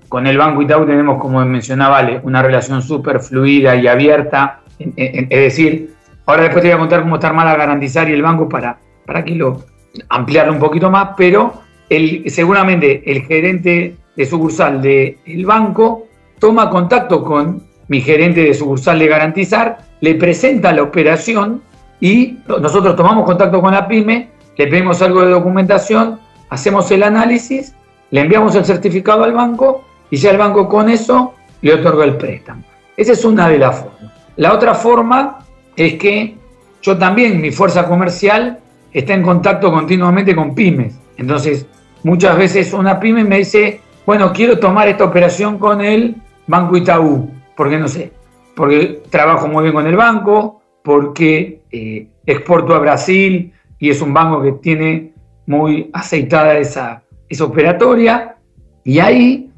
con 0.09 0.26
el 0.26 0.37
Banco 0.37 0.62
Itaú 0.62 0.87
tenemos, 0.87 1.21
como 1.21 1.45
mencionaba 1.45 2.07
una 2.23 2.43
relación 2.43 2.83
súper 2.83 3.21
fluida 3.21 3.75
y 3.76 3.87
abierta, 3.87 4.61
es 4.78 5.28
decir, 5.28 5.95
ahora 6.26 6.45
después 6.45 6.62
te 6.62 6.69
voy 6.69 6.76
a 6.76 6.78
contar 6.78 7.02
cómo 7.02 7.17
está 7.17 7.28
armada 7.28 7.57
garantizar 7.57 8.09
y 8.09 8.12
el 8.12 8.23
banco 8.23 8.49
para, 8.49 8.78
para 9.07 9.25
que 9.25 9.35
lo 9.35 9.64
ampliarlo 10.09 10.52
un 10.52 10.59
poquito 10.59 10.90
más, 10.90 11.11
pero 11.17 11.62
el, 11.88 12.31
seguramente 12.31 13.11
el 13.11 13.23
gerente 13.23 13.97
de 14.18 14.26
sucursal 14.26 14.82
del 14.82 15.46
banco 15.46 16.08
toma 16.40 16.68
contacto 16.68 17.25
con 17.25 17.62
mi 17.87 18.00
gerente 18.00 18.42
de 18.42 18.52
sucursal 18.52 18.98
de 18.98 19.06
garantizar, 19.06 19.78
le 20.00 20.16
presenta 20.16 20.72
la 20.72 20.82
operación 20.82 21.62
y 22.00 22.38
nosotros 22.46 22.96
tomamos 22.96 23.25
contacto 23.25 23.62
con 23.62 23.72
la 23.72 23.87
pyme, 23.87 24.28
le 24.56 24.66
pedimos 24.66 25.00
algo 25.02 25.22
de 25.22 25.30
documentación, 25.30 26.18
hacemos 26.50 26.90
el 26.90 27.04
análisis, 27.04 27.75
le 28.10 28.22
enviamos 28.22 28.56
el 28.56 28.64
certificado 28.64 29.22
al 29.22 29.32
banco 29.32 29.84
y 30.10 30.16
ya 30.16 30.32
el 30.32 30.38
banco 30.38 30.68
con 30.68 30.88
eso 30.88 31.34
le 31.62 31.75
otorga 31.75 32.04
el 32.04 32.16
préstamo. 32.16 32.64
Esa 32.96 33.12
es 33.12 33.25
una 33.25 33.48
de 33.48 33.58
las 33.58 33.78
formas. 33.78 34.12
La 34.37 34.52
otra 34.52 34.75
forma 34.75 35.46
es 35.76 35.94
que 35.94 36.37
yo 36.82 36.98
también, 36.98 37.40
mi 37.40 37.52
fuerza 37.52 37.87
comercial, 37.87 38.58
está 38.92 39.14
en 39.14 39.22
contacto 39.22 39.70
continuamente 39.70 40.34
con 40.34 40.56
pymes. 40.56 40.98
Entonces, 41.16 41.66
muchas 42.02 42.37
veces 42.37 42.72
una 42.72 42.98
pyme 42.98 43.22
me 43.22 43.38
dice, 43.38 43.80
bueno, 44.09 44.33
quiero 44.33 44.59
tomar 44.59 44.88
esta 44.88 45.05
operación 45.05 45.59
con 45.59 45.83
el 45.83 46.17
Banco 46.47 46.79
Itaú, 46.79 47.29
porque 47.55 47.77
no 47.77 47.88
sé, 47.88 48.11
porque 48.57 49.03
trabajo 49.11 49.49
muy 49.49 49.65
bien 49.65 49.75
con 49.75 49.87
el 49.87 49.97
banco, 49.97 50.62
porque 50.83 51.61
eh, 51.71 52.09
exporto 52.25 52.75
a 52.75 52.79
Brasil 52.79 53.53
y 53.79 53.91
es 53.91 54.00
un 54.00 54.15
banco 54.15 54.41
que 54.41 54.53
tiene 54.53 55.12
muy 55.45 55.91
aceitada 55.93 56.57
esa, 56.57 57.03
operatoria. 57.43 58.37
Y 58.83 58.99
ahí 58.99 59.53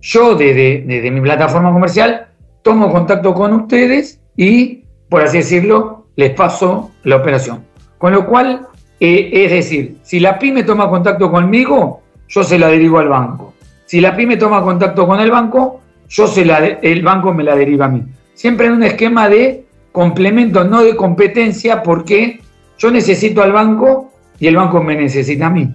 yo 0.00 0.34
desde, 0.34 1.10
mi 1.10 1.20
plataforma 1.20 1.70
comercial 1.70 2.28
tomo 2.62 2.90
contacto 2.90 3.34
con 3.34 3.52
ustedes 3.52 4.18
y, 4.34 4.82
por 5.10 5.20
así 5.20 5.36
decirlo, 5.36 6.06
les 6.16 6.30
paso 6.30 6.90
la 7.04 7.16
operación. 7.16 7.66
Con 7.98 8.14
lo 8.14 8.24
cual, 8.24 8.66
eh, 8.98 9.28
es 9.30 9.50
decir, 9.50 9.98
si 10.02 10.20
la 10.20 10.38
pyme 10.38 10.62
toma 10.62 10.88
contacto 10.88 11.30
conmigo, 11.30 12.00
yo 12.28 12.42
se 12.42 12.58
la 12.58 12.68
derivo 12.68 12.98
al 12.98 13.10
banco. 13.10 13.49
Si 13.90 14.00
la 14.00 14.14
pyme 14.14 14.36
toma 14.36 14.62
contacto 14.62 15.04
con 15.04 15.18
el 15.18 15.32
banco, 15.32 15.80
yo 16.08 16.28
se 16.28 16.44
la, 16.44 16.58
el 16.64 17.02
banco 17.02 17.34
me 17.34 17.42
la 17.42 17.56
deriva 17.56 17.86
a 17.86 17.88
mí. 17.88 18.04
Siempre 18.34 18.68
en 18.68 18.74
un 18.74 18.84
esquema 18.84 19.28
de 19.28 19.64
complemento, 19.90 20.62
no 20.62 20.84
de 20.84 20.94
competencia, 20.94 21.82
porque 21.82 22.38
yo 22.78 22.92
necesito 22.92 23.42
al 23.42 23.50
banco 23.50 24.12
y 24.38 24.46
el 24.46 24.54
banco 24.54 24.80
me 24.80 24.94
necesita 24.94 25.46
a 25.46 25.50
mí. 25.50 25.68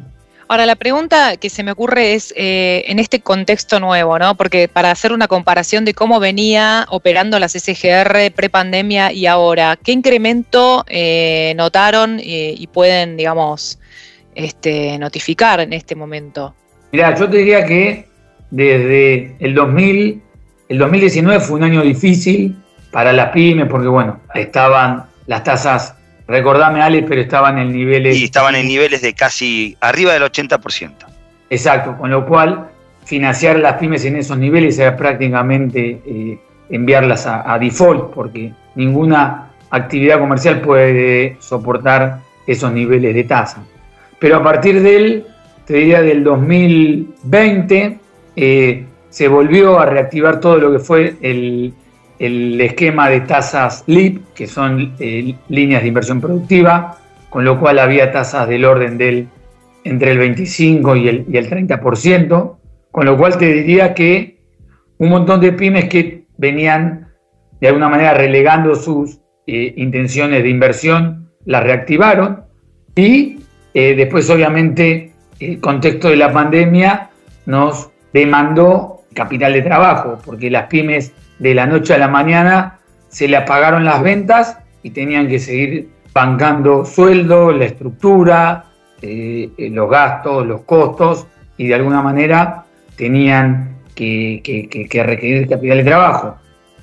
Ahora, 0.47 0.65
la 0.65 0.77
pregunta 0.77 1.35
que 1.35 1.49
se 1.49 1.61
me 1.61 1.73
ocurre 1.73 2.13
es 2.13 2.33
eh, 2.37 2.85
en 2.87 2.99
este 2.99 3.19
contexto 3.19 3.81
nuevo, 3.81 4.17
¿no? 4.17 4.35
Porque 4.35 4.69
para 4.69 4.91
hacer 4.91 5.11
una 5.11 5.27
comparación 5.27 5.83
de 5.83 5.93
cómo 5.93 6.21
venía 6.21 6.85
operando 6.91 7.37
las 7.37 7.51
SGR 7.51 8.31
pre-pandemia 8.33 9.11
y 9.11 9.25
ahora, 9.25 9.77
¿qué 9.83 9.91
incremento 9.91 10.85
eh, 10.87 11.53
notaron 11.57 12.21
eh, 12.21 12.55
y 12.57 12.67
pueden, 12.67 13.17
digamos, 13.17 13.77
este, 14.35 14.97
notificar 14.99 15.59
en 15.59 15.73
este 15.73 15.95
momento? 15.95 16.55
Mira, 16.91 17.15
yo 17.15 17.29
te 17.29 17.37
diría 17.37 17.65
que 17.65 18.07
desde 18.51 19.35
el 19.39 19.53
2000, 19.53 20.21
el 20.69 20.77
2019 20.77 21.39
fue 21.39 21.57
un 21.57 21.63
año 21.63 21.81
difícil 21.81 22.55
para 22.91 23.11
las 23.11 23.29
pymes 23.31 23.67
porque, 23.69 23.87
bueno, 23.87 24.21
estaban 24.33 25.05
las 25.27 25.43
tasas 25.43 25.95
Recordame, 26.27 26.81
Alex, 26.81 27.05
pero 27.07 27.21
estaban 27.21 27.59
en 27.59 27.71
niveles. 27.71 28.17
Y 28.17 28.25
estaban 28.25 28.55
en 28.55 28.67
niveles 28.67 29.01
de 29.01 29.13
casi 29.13 29.77
arriba 29.79 30.13
del 30.13 30.23
80%. 30.23 30.91
Exacto, 31.49 31.95
con 31.97 32.09
lo 32.09 32.25
cual 32.25 32.69
financiar 33.05 33.59
las 33.59 33.73
pymes 33.73 34.03
en 34.05 34.15
esos 34.15 34.37
niveles 34.37 34.79
era 34.79 34.97
prácticamente 34.97 36.01
eh, 36.05 36.39
enviarlas 36.69 37.27
a, 37.27 37.57
default, 37.59 38.11
porque 38.13 38.51
ninguna 38.73 39.51
actividad 39.69 40.19
comercial 40.19 40.61
puede 40.61 41.37
soportar 41.39 42.21
esos 42.47 42.71
niveles 42.71 43.13
de 43.13 43.23
tasa. 43.25 43.63
Pero 44.17 44.37
a 44.37 44.43
partir 44.43 44.81
del, 44.81 45.27
te 45.65 45.73
diría, 45.73 46.01
del 46.01 46.23
2020, 46.23 47.99
eh, 48.35 48.85
se 49.09 49.27
volvió 49.27 49.79
a 49.79 49.85
reactivar 49.85 50.39
todo 50.39 50.57
lo 50.57 50.71
que 50.71 50.79
fue 50.79 51.15
el, 51.21 51.73
el 52.19 52.61
esquema 52.61 53.09
de 53.09 53.21
tasas 53.21 53.83
LIP, 53.87 54.33
que 54.35 54.47
son 54.47 54.93
eh, 54.99 55.35
líneas 55.49 55.81
de 55.81 55.87
inversión 55.87 56.21
productiva, 56.21 56.99
con 57.29 57.43
lo 57.43 57.59
cual 57.59 57.79
había 57.79 58.11
tasas 58.11 58.47
del 58.47 58.65
orden 58.65 58.97
del 58.97 59.27
entre 59.83 60.11
el 60.11 60.17
25 60.17 60.95
y 60.95 61.07
el, 61.07 61.25
y 61.31 61.37
el 61.37 61.47
30%, 61.47 62.57
con 62.91 63.05
lo 63.05 63.17
cual 63.17 63.37
te 63.37 63.53
diría 63.53 63.93
que 63.93 64.39
un 64.97 65.09
montón 65.09 65.39
de 65.41 65.51
pymes 65.51 65.85
que 65.85 66.25
venían 66.37 67.09
de 67.61 67.67
alguna 67.67 67.89
manera 67.89 68.15
relegando 68.15 68.73
sus 68.75 69.19
eh, 69.45 69.73
intenciones 69.77 70.41
de 70.41 70.49
inversión, 70.49 71.29
las 71.45 71.63
reactivaron 71.63 72.45
y 72.95 73.39
después 73.73 74.29
obviamente 74.29 75.14
el 75.39 75.59
contexto 75.59 76.09
de 76.09 76.17
la 76.17 76.31
pandemia 76.31 77.09
nos 77.45 77.89
demandó 78.13 79.01
capital 79.13 79.53
de 79.53 79.61
trabajo, 79.61 80.19
porque 80.25 80.49
las 80.49 80.67
pymes 80.67 81.13
de 81.39 81.53
la 81.53 81.65
noche 81.65 81.93
a 81.93 81.97
la 81.97 82.07
mañana 82.07 82.79
se 83.09 83.27
le 83.27 83.37
apagaron 83.37 83.85
las 83.85 84.01
ventas 84.01 84.57
y 84.83 84.91
tenían 84.91 85.27
que 85.27 85.39
seguir 85.39 85.89
bancando 86.13 86.85
sueldo, 86.85 87.51
la 87.51 87.65
estructura, 87.65 88.65
eh, 89.01 89.49
los 89.57 89.89
gastos, 89.89 90.45
los 90.45 90.61
costos 90.61 91.27
y 91.57 91.67
de 91.67 91.75
alguna 91.75 92.01
manera 92.01 92.65
tenían 92.95 93.75
que, 93.93 94.41
requerir 95.05 95.47
capital 95.47 95.77
de 95.77 95.83
trabajo. 95.83 96.35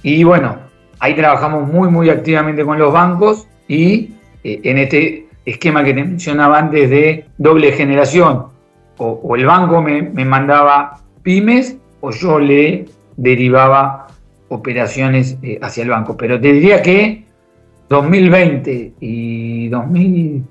Y 0.03 0.25
bueno, 0.25 0.57
ahí 0.99 1.15
trabajamos 1.15 1.69
muy, 1.69 1.89
muy 1.89 2.11
activamente 2.11 2.65
con 2.65 2.79
los 2.79 2.93
bancos 2.93 3.47
y 3.69 4.15
eh, 4.45 4.61
en 4.65 4.79
este 4.79 5.27
esquema 5.45 5.85
que 5.85 5.95
te 5.95 6.05
mencionaba 6.05 6.59
antes 6.59 6.91
de 6.91 7.27
doble 7.39 7.73
generación, 7.73 8.47
o, 8.99 9.37
el 9.37 9.47
banco 9.47 9.83
me, 9.83 10.03
me 10.03 10.25
mandaba 10.25 11.01
pymes 11.23 11.77
o 12.01 12.11
yo 12.11 12.39
le 12.39 12.85
derivaba 13.17 14.07
operaciones 14.49 15.39
eh, 15.43 15.59
hacia 15.63 15.83
el 15.83 15.91
banco. 15.91 16.17
Pero 16.17 16.41
te 16.41 16.53
diría 16.53 16.83
que 16.83 17.25
2020 17.89 18.93
y 19.01 19.69
2000 19.69 20.45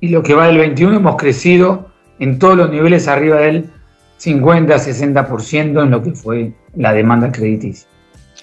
y 0.00 0.08
lo 0.08 0.22
que 0.22 0.34
va 0.34 0.46
del 0.46 0.58
21 0.58 0.96
hemos 0.96 1.16
crecido 1.16 1.88
en 2.18 2.38
todos 2.38 2.56
los 2.56 2.70
niveles 2.70 3.08
arriba 3.08 3.38
del 3.38 3.70
50-60% 4.20 5.82
en 5.82 5.90
lo 5.90 6.02
que 6.02 6.12
fue 6.12 6.52
la 6.76 6.92
demanda 6.92 7.32
crediticia. 7.32 7.88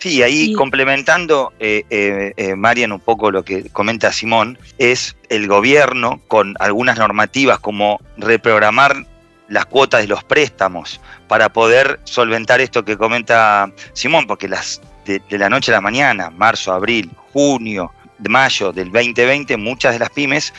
Sí, 0.02 0.24
ahí 0.24 0.54
complementando, 0.54 1.54
eh, 1.60 1.84
eh, 1.92 2.56
Marian, 2.56 2.92
un 2.92 3.00
poco 3.00 3.30
lo 3.30 3.46
que 3.46 3.70
comenta 3.70 4.12
Simón, 4.12 4.58
es 4.80 5.16
el 5.30 5.48
gobierno 5.48 6.20
con 6.28 6.56
algunas 6.60 6.98
normativas 6.98 7.60
como 7.60 8.02
reprogramar 8.18 9.06
las 9.48 9.68
cuotas 9.68 10.02
de 10.02 10.08
los 10.08 10.24
préstamos 10.24 11.00
para 11.28 11.54
poder 11.54 12.00
solventar 12.06 12.62
esto 12.62 12.84
que 12.84 12.98
comenta 12.98 13.72
Simón, 13.94 14.26
porque 14.26 14.48
las 14.48 14.82
de, 15.06 15.22
la 15.38 15.52
noche 15.52 15.72
a 15.72 15.76
la 15.76 15.82
mañana, 15.82 16.32
marzo, 16.32 16.74
abril, 16.74 17.12
junio, 17.32 17.94
de 18.18 18.30
mayo 18.30 18.72
del 18.72 18.92
2020, 18.92 19.56
muchas 19.58 19.94
de 19.94 20.00
las 20.00 20.10
pymes 20.10 20.52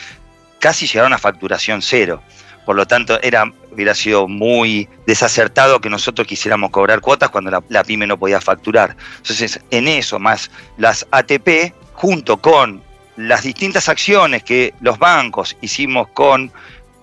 casi 0.59 0.87
llegaron 0.87 1.11
a 1.11 1.17
facturación 1.17 1.81
cero. 1.81 2.21
Por 2.65 2.77
lo 2.77 2.85
tanto, 2.85 3.21
era, 3.21 3.51
hubiera 3.73 3.95
sido 3.95 4.27
muy 4.27 4.87
desacertado 5.05 5.81
que 5.81 5.89
nosotros 5.89 6.27
quisiéramos 6.27 6.71
cobrar 6.71 7.01
cuotas 7.01 7.29
cuando 7.29 7.51
la, 7.67 7.83
pyme 7.83 8.07
no 8.07 8.17
podía 8.17 8.39
facturar. 8.39 8.95
Entonces, 9.17 9.59
en 9.71 9.87
eso, 9.87 10.19
más 10.19 10.51
las 10.77 11.05
ATP, 11.11 11.73
junto 11.93 12.37
con 12.37 12.81
las 13.17 13.43
distintas 13.43 13.89
acciones 13.89 14.43
que 14.43 14.73
los 14.81 14.97
bancos 14.97 15.55
hicimos 15.61 16.07
con 16.09 16.51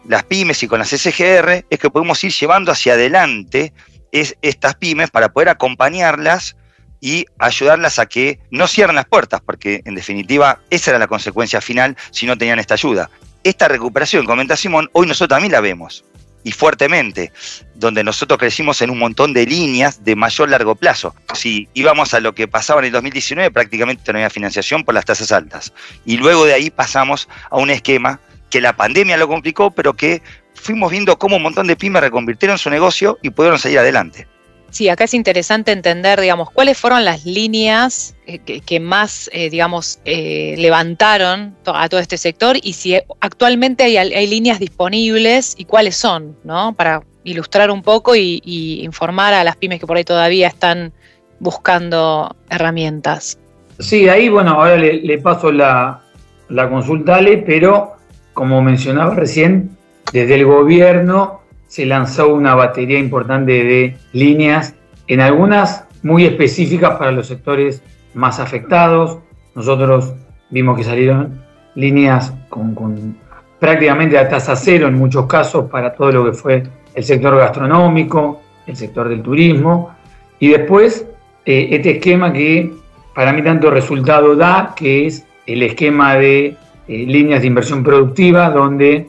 las 0.06 0.24
pymes 0.24 0.62
y 0.62 0.68
con 0.68 0.78
las 0.78 0.90
SGR, 0.90 1.64
es 1.68 1.78
que 1.78 1.90
podemos 1.90 2.22
ir 2.24 2.32
llevando 2.32 2.72
hacia 2.72 2.94
adelante 2.94 3.72
estas 4.12 4.74
pymes 4.74 5.10
para 5.10 5.32
poder 5.32 5.50
acompañarlas 5.50 6.56
y 7.00 7.26
ayudarlas 7.38 7.98
a 7.98 8.06
que 8.06 8.40
no 8.50 8.66
cierren 8.66 8.96
las 8.96 9.06
puertas, 9.06 9.40
porque 9.40 9.82
en 9.84 9.94
definitiva 9.94 10.60
esa 10.70 10.90
era 10.90 10.98
la 10.98 11.06
consecuencia 11.06 11.60
final 11.60 11.96
si 12.10 12.26
no 12.26 12.36
tenían 12.36 12.58
esta 12.58 12.74
ayuda. 12.74 13.10
Esta 13.42 13.68
recuperación, 13.68 14.26
comenta 14.26 14.56
Simón, 14.56 14.90
hoy 14.92 15.06
nosotros 15.06 15.36
también 15.36 15.52
la 15.52 15.60
vemos, 15.60 16.04
y 16.44 16.52
fuertemente, 16.52 17.32
donde 17.74 18.04
nosotros 18.04 18.38
crecimos 18.38 18.80
en 18.82 18.90
un 18.90 18.98
montón 18.98 19.32
de 19.32 19.46
líneas 19.46 20.04
de 20.04 20.16
mayor 20.16 20.48
largo 20.50 20.74
plazo. 20.74 21.14
Si 21.34 21.68
íbamos 21.74 22.14
a 22.14 22.20
lo 22.20 22.34
que 22.34 22.48
pasaba 22.48 22.80
en 22.80 22.86
el 22.86 22.92
2019, 22.92 23.50
prácticamente 23.50 24.12
no 24.12 24.18
había 24.18 24.30
financiación 24.30 24.84
por 24.84 24.94
las 24.94 25.04
tasas 25.04 25.32
altas. 25.32 25.72
Y 26.04 26.16
luego 26.16 26.44
de 26.44 26.54
ahí 26.54 26.70
pasamos 26.70 27.28
a 27.50 27.56
un 27.56 27.70
esquema 27.70 28.20
que 28.50 28.60
la 28.60 28.76
pandemia 28.76 29.16
lo 29.16 29.28
complicó, 29.28 29.70
pero 29.70 29.94
que 29.94 30.22
fuimos 30.54 30.90
viendo 30.90 31.18
cómo 31.18 31.36
un 31.36 31.42
montón 31.42 31.66
de 31.66 31.76
pymes 31.76 32.02
reconvirtieron 32.02 32.58
su 32.58 32.70
negocio 32.70 33.18
y 33.22 33.30
pudieron 33.30 33.58
salir 33.58 33.78
adelante. 33.78 34.26
Sí, 34.70 34.88
acá 34.88 35.04
es 35.04 35.14
interesante 35.14 35.72
entender, 35.72 36.20
digamos, 36.20 36.50
cuáles 36.50 36.78
fueron 36.78 37.04
las 37.04 37.26
líneas 37.26 38.14
eh, 38.26 38.38
que, 38.38 38.80
más, 38.80 39.28
eh, 39.32 39.50
digamos, 39.50 39.98
eh, 40.04 40.54
levantaron 40.58 41.56
a 41.66 41.88
todo 41.88 41.98
este 41.98 42.16
sector 42.16 42.56
y 42.62 42.74
si 42.74 42.96
actualmente 43.20 43.82
hay, 43.98 44.26
líneas 44.28 44.60
disponibles 44.60 45.56
y 45.58 45.64
cuáles 45.64 45.96
son, 45.96 46.36
¿no? 46.44 46.72
Para 46.74 47.02
ilustrar 47.24 47.70
un 47.70 47.82
poco 47.82 48.14
y, 48.14 48.40
informar 48.44 49.34
a 49.34 49.42
las 49.42 49.56
pymes 49.56 49.80
que 49.80 49.86
por 49.86 49.96
ahí 49.96 50.04
todavía 50.04 50.46
están 50.46 50.92
buscando 51.40 52.36
herramientas. 52.48 53.38
Sí, 53.80 54.08
ahí, 54.08 54.28
bueno, 54.28 54.52
ahora 54.52 54.76
le, 54.76 55.18
paso 55.18 55.50
la, 55.50 56.02
la 56.48 56.68
consulta 56.68 57.16
Ale, 57.16 57.38
pero 57.38 57.96
como 58.34 58.62
mencionaba 58.62 59.14
recién, 59.14 59.76
desde 60.12 60.36
el 60.36 60.44
gobierno 60.44 61.40
se 61.70 61.86
lanzó 61.86 62.34
una 62.34 62.56
batería 62.56 62.98
importante 62.98 63.52
de 63.62 63.96
líneas, 64.12 64.74
en 65.06 65.20
algunas 65.20 65.84
muy 66.02 66.24
específicas 66.24 66.98
para 66.98 67.12
los 67.12 67.28
sectores 67.28 67.80
más 68.12 68.40
afectados. 68.40 69.18
Nosotros 69.54 70.12
vimos 70.50 70.76
que 70.76 70.82
salieron 70.82 71.40
líneas 71.76 72.34
con, 72.48 73.16
prácticamente 73.60 74.18
a 74.18 74.28
tasa 74.28 74.56
cero 74.56 74.88
en 74.88 74.94
muchos 74.94 75.26
casos 75.26 75.70
para 75.70 75.94
todo 75.94 76.10
lo 76.10 76.24
que 76.24 76.32
fue 76.32 76.64
el 76.92 77.04
sector 77.04 77.36
gastronómico, 77.36 78.42
el 78.66 78.74
sector 78.74 79.08
del 79.08 79.22
turismo, 79.22 79.94
y 80.40 80.48
después 80.48 81.06
eh, 81.46 81.68
este 81.70 81.98
esquema 81.98 82.32
que 82.32 82.72
para 83.14 83.32
mí 83.32 83.42
tanto 83.42 83.70
resultado 83.70 84.34
da, 84.34 84.74
que 84.74 85.06
es 85.06 85.24
el 85.46 85.62
esquema 85.62 86.16
de 86.16 86.46
eh, 86.46 86.56
líneas 86.88 87.42
de 87.42 87.46
inversión 87.46 87.84
productiva, 87.84 88.50
donde 88.50 89.08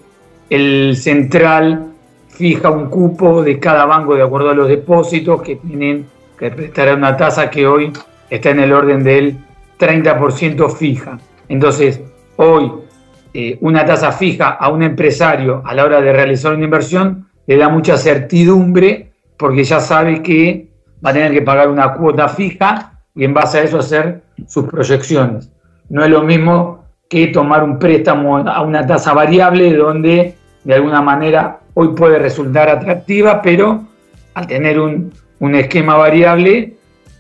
el 0.52 0.96
central 0.96 1.91
fija 2.34 2.70
un 2.70 2.90
cupo 2.90 3.44
de 3.44 3.60
cada 3.60 3.86
banco 3.86 4.16
de 4.16 4.24
acuerdo 4.24 4.50
a 4.50 4.54
los 4.54 4.68
depósitos 4.68 5.42
que 5.42 5.58
tienen 5.58 6.08
que 6.38 6.50
prestar 6.50 6.96
una 6.96 7.16
tasa 7.16 7.50
que 7.50 7.68
hoy 7.68 7.94
está 8.30 8.50
en 8.50 8.62
el 8.62 8.74
orden 8.74 9.04
del 9.04 9.38
30% 9.80 10.70
fija. 10.72 11.20
Entonces, 11.48 12.02
hoy 12.38 12.72
eh, 13.34 13.58
una 13.62 13.86
tasa 13.86 14.12
fija 14.12 14.50
a 14.50 14.70
un 14.70 14.84
empresario 14.84 15.62
a 15.66 15.74
la 15.74 15.86
hora 15.86 16.02
de 16.02 16.14
realizar 16.14 16.54
una 16.54 16.64
inversión 16.64 17.28
le 17.48 17.58
da 17.58 17.70
mucha 17.70 17.98
certidumbre 17.98 19.12
porque 19.38 19.64
ya 19.64 19.80
sabe 19.80 20.22
que 20.22 20.70
va 21.06 21.10
a 21.10 21.14
tener 21.14 21.32
que 21.32 21.42
pagar 21.42 21.70
una 21.70 21.94
cuota 21.94 22.30
fija 22.30 23.00
y 23.16 23.26
en 23.26 23.34
base 23.34 23.60
a 23.60 23.64
eso 23.64 23.80
hacer 23.80 24.24
sus 24.48 24.66
proyecciones. 24.66 25.52
No 25.90 26.04
es 26.04 26.10
lo 26.10 26.24
mismo 26.24 26.86
que 27.10 27.28
tomar 27.28 27.64
un 27.64 27.78
préstamo 27.78 28.38
a 28.38 28.62
una 28.62 28.88
tasa 28.88 29.14
variable 29.14 29.76
donde 29.76 30.36
de 30.64 30.74
alguna 30.74 31.02
manera 31.02 31.60
hoy 31.74 31.90
puede 31.90 32.20
resultar 32.20 32.70
atractiva, 32.70 33.42
pero 33.42 33.86
al 34.34 34.48
tener 34.48 34.80
un, 34.80 35.12
esquema 35.56 35.96
variable 35.96 36.76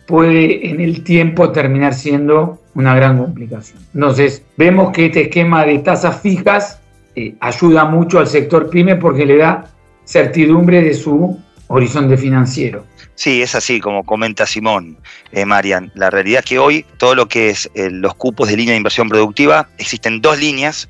puede 0.05 0.69
en 0.69 0.79
el 0.79 1.03
tiempo 1.03 1.51
terminar 1.51 1.93
siendo 1.93 2.59
una 2.75 2.95
gran 2.95 3.17
complicación. 3.17 3.79
Entonces, 3.93 4.43
vemos 4.57 4.91
que 4.91 5.07
este 5.07 5.23
esquema 5.23 5.65
de 5.65 5.79
tasas 5.79 6.21
fijas 6.21 6.79
eh, 7.15 7.33
ayuda 7.39 7.85
mucho 7.85 8.19
al 8.19 8.27
sector 8.27 8.69
pyme 8.69 8.95
porque 8.95 9.25
le 9.25 9.37
da 9.37 9.65
certidumbre 10.05 10.81
de 10.81 10.93
su 10.93 11.39
horizonte 11.67 12.15
financiero. 12.17 12.85
Sí, 13.15 13.41
es 13.41 13.55
así, 13.55 13.79
como 13.79 14.03
comenta 14.03 14.45
Simón, 14.45 14.97
eh, 15.31 15.45
Marian. 15.45 15.91
La 15.95 16.09
realidad 16.09 16.39
es 16.39 16.45
que 16.45 16.59
hoy 16.59 16.85
todo 16.97 17.15
lo 17.15 17.27
que 17.27 17.49
es 17.49 17.69
eh, 17.73 17.89
los 17.89 18.13
cupos 18.15 18.49
de 18.49 18.57
línea 18.57 18.73
de 18.73 18.77
inversión 18.77 19.09
productiva, 19.09 19.67
existen 19.77 20.21
dos 20.21 20.39
líneas 20.39 20.89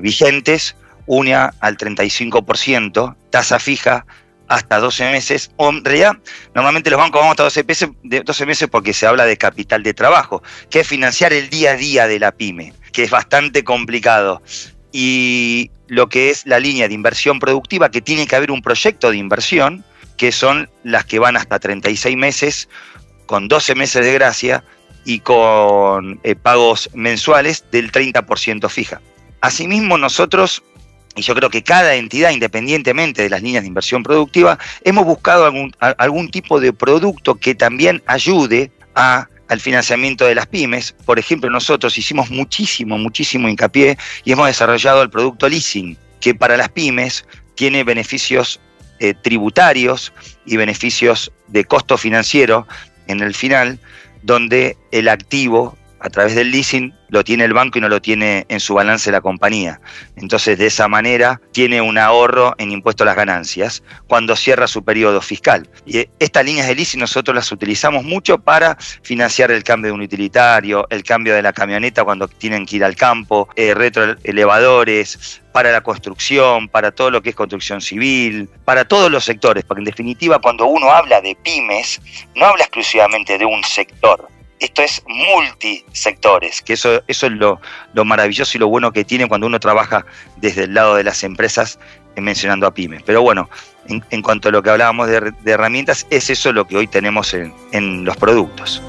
vigentes 0.00 0.76
una 1.06 1.54
al 1.60 1.76
35%, 1.76 3.16
tasa 3.30 3.58
fija 3.58 4.06
hasta 4.48 4.80
12 4.80 5.10
meses, 5.12 5.50
o 5.56 5.70
en 5.70 5.84
realidad 5.84 6.16
normalmente 6.54 6.90
los 6.90 6.98
bancos 6.98 7.20
vamos 7.20 7.32
hasta 7.32 7.44
12 7.44 7.64
meses, 7.64 7.88
12 8.02 8.46
meses 8.46 8.68
porque 8.68 8.92
se 8.92 9.06
habla 9.06 9.24
de 9.24 9.36
capital 9.36 9.82
de 9.82 9.94
trabajo, 9.94 10.42
que 10.68 10.80
es 10.80 10.86
financiar 10.86 11.32
el 11.32 11.48
día 11.48 11.72
a 11.72 11.76
día 11.76 12.06
de 12.06 12.18
la 12.18 12.32
pyme, 12.32 12.74
que 12.92 13.04
es 13.04 13.10
bastante 13.10 13.64
complicado. 13.64 14.42
Y 14.92 15.70
lo 15.86 16.08
que 16.08 16.28
es 16.28 16.46
la 16.46 16.60
línea 16.60 16.86
de 16.86 16.94
inversión 16.94 17.38
productiva, 17.38 17.90
que 17.90 18.02
tiene 18.02 18.26
que 18.26 18.36
haber 18.36 18.50
un 18.50 18.60
proyecto 18.60 19.10
de 19.10 19.16
inversión, 19.16 19.84
que 20.18 20.32
son 20.32 20.68
las 20.84 21.06
que 21.06 21.18
van 21.18 21.36
hasta 21.36 21.58
36 21.58 22.16
meses, 22.16 22.68
con 23.26 23.48
12 23.48 23.74
meses 23.74 24.04
de 24.04 24.12
gracia 24.12 24.64
y 25.04 25.20
con 25.20 26.20
eh, 26.22 26.34
pagos 26.34 26.90
mensuales 26.92 27.64
del 27.72 27.90
30% 27.90 28.68
fija. 28.68 29.00
Asimismo, 29.40 29.96
nosotros 29.96 30.62
y 31.14 31.22
yo 31.22 31.34
creo 31.34 31.50
que 31.50 31.62
cada 31.62 31.94
entidad, 31.94 32.30
independientemente 32.30 33.22
de 33.22 33.30
las 33.30 33.42
líneas 33.42 33.64
de 33.64 33.68
inversión 33.68 34.02
productiva, 34.02 34.58
hemos 34.82 35.04
buscado 35.04 35.44
algún, 35.44 35.74
algún 35.80 36.30
tipo 36.30 36.60
de 36.60 36.72
producto 36.72 37.34
que 37.34 37.54
también 37.54 38.02
ayude 38.06 38.70
a, 38.94 39.28
al 39.48 39.60
financiamiento 39.60 40.24
de 40.24 40.34
las 40.34 40.46
pymes. 40.46 40.94
Por 41.04 41.18
ejemplo, 41.18 41.50
nosotros 41.50 41.98
hicimos 41.98 42.30
muchísimo, 42.30 42.96
muchísimo 42.96 43.48
hincapié 43.48 43.98
y 44.24 44.32
hemos 44.32 44.46
desarrollado 44.46 45.02
el 45.02 45.10
producto 45.10 45.48
leasing, 45.48 45.98
que 46.20 46.34
para 46.34 46.56
las 46.56 46.70
pymes 46.70 47.26
tiene 47.54 47.84
beneficios 47.84 48.60
eh, 48.98 49.14
tributarios 49.14 50.12
y 50.46 50.56
beneficios 50.56 51.32
de 51.48 51.64
costo 51.64 51.98
financiero 51.98 52.66
en 53.08 53.20
el 53.20 53.34
final, 53.34 53.78
donde 54.22 54.76
el 54.92 55.08
activo 55.08 55.76
a 56.02 56.10
través 56.10 56.34
del 56.34 56.50
leasing 56.50 56.92
lo 57.08 57.22
tiene 57.22 57.44
el 57.44 57.52
banco 57.52 57.78
y 57.78 57.80
no 57.80 57.88
lo 57.88 58.02
tiene 58.02 58.44
en 58.48 58.58
su 58.58 58.74
balance 58.74 59.12
la 59.12 59.20
compañía. 59.20 59.80
Entonces, 60.16 60.58
de 60.58 60.66
esa 60.66 60.88
manera, 60.88 61.40
tiene 61.52 61.80
un 61.80 61.96
ahorro 61.96 62.54
en 62.58 62.72
impuesto 62.72 63.04
a 63.04 63.06
las 63.06 63.16
ganancias 63.16 63.82
cuando 64.08 64.34
cierra 64.34 64.66
su 64.66 64.82
periodo 64.82 65.20
fiscal. 65.20 65.68
Y 65.86 66.08
estas 66.18 66.44
líneas 66.44 66.66
de 66.66 66.74
leasing 66.74 67.00
nosotros 67.00 67.34
las 67.34 67.52
utilizamos 67.52 68.02
mucho 68.04 68.38
para 68.38 68.76
financiar 69.02 69.50
el 69.50 69.62
cambio 69.62 69.90
de 69.90 69.94
un 69.94 70.02
utilitario, 70.02 70.86
el 70.90 71.04
cambio 71.04 71.34
de 71.34 71.42
la 71.42 71.52
camioneta 71.52 72.02
cuando 72.02 72.26
tienen 72.26 72.66
que 72.66 72.76
ir 72.76 72.84
al 72.84 72.96
campo, 72.96 73.48
eh, 73.54 73.74
retroelevadores, 73.74 75.40
para 75.52 75.70
la 75.70 75.82
construcción, 75.82 76.68
para 76.68 76.90
todo 76.92 77.10
lo 77.10 77.22
que 77.22 77.30
es 77.30 77.36
construcción 77.36 77.80
civil, 77.80 78.48
para 78.64 78.86
todos 78.86 79.10
los 79.10 79.24
sectores, 79.24 79.64
porque 79.64 79.80
en 79.80 79.84
definitiva 79.84 80.40
cuando 80.40 80.66
uno 80.66 80.90
habla 80.90 81.20
de 81.20 81.36
pymes, 81.36 82.00
no 82.34 82.46
habla 82.46 82.64
exclusivamente 82.64 83.38
de 83.38 83.44
un 83.44 83.62
sector, 83.62 84.28
esto 84.62 84.82
es 84.82 85.02
multisectores, 85.08 86.62
que 86.62 86.74
eso, 86.74 87.02
eso 87.08 87.26
es 87.26 87.32
lo, 87.32 87.60
maravilloso 88.04 88.56
y 88.56 88.60
lo 88.60 88.68
bueno 88.68 88.92
que 88.92 89.04
tiene 89.04 89.26
cuando 89.26 89.48
uno 89.48 89.58
trabaja 89.58 90.06
desde 90.36 90.64
el 90.64 90.74
lado 90.74 90.94
de 90.94 91.02
las 91.02 91.24
empresas, 91.24 91.80
eh, 92.14 92.20
mencionando 92.20 92.68
a 92.68 92.72
pymes. 92.72 93.02
Pero 93.04 93.22
bueno, 93.22 93.50
en, 93.88 94.22
cuanto 94.22 94.48
a 94.48 94.52
lo 94.52 94.62
que 94.62 94.70
hablábamos 94.70 95.08
de, 95.08 95.32
herramientas, 95.46 96.06
es 96.10 96.30
eso 96.30 96.52
lo 96.52 96.66
que 96.66 96.76
hoy 96.76 96.86
tenemos 96.86 97.34
en, 97.34 97.52
en 97.72 98.04
los 98.04 98.16
productos. 98.16 98.80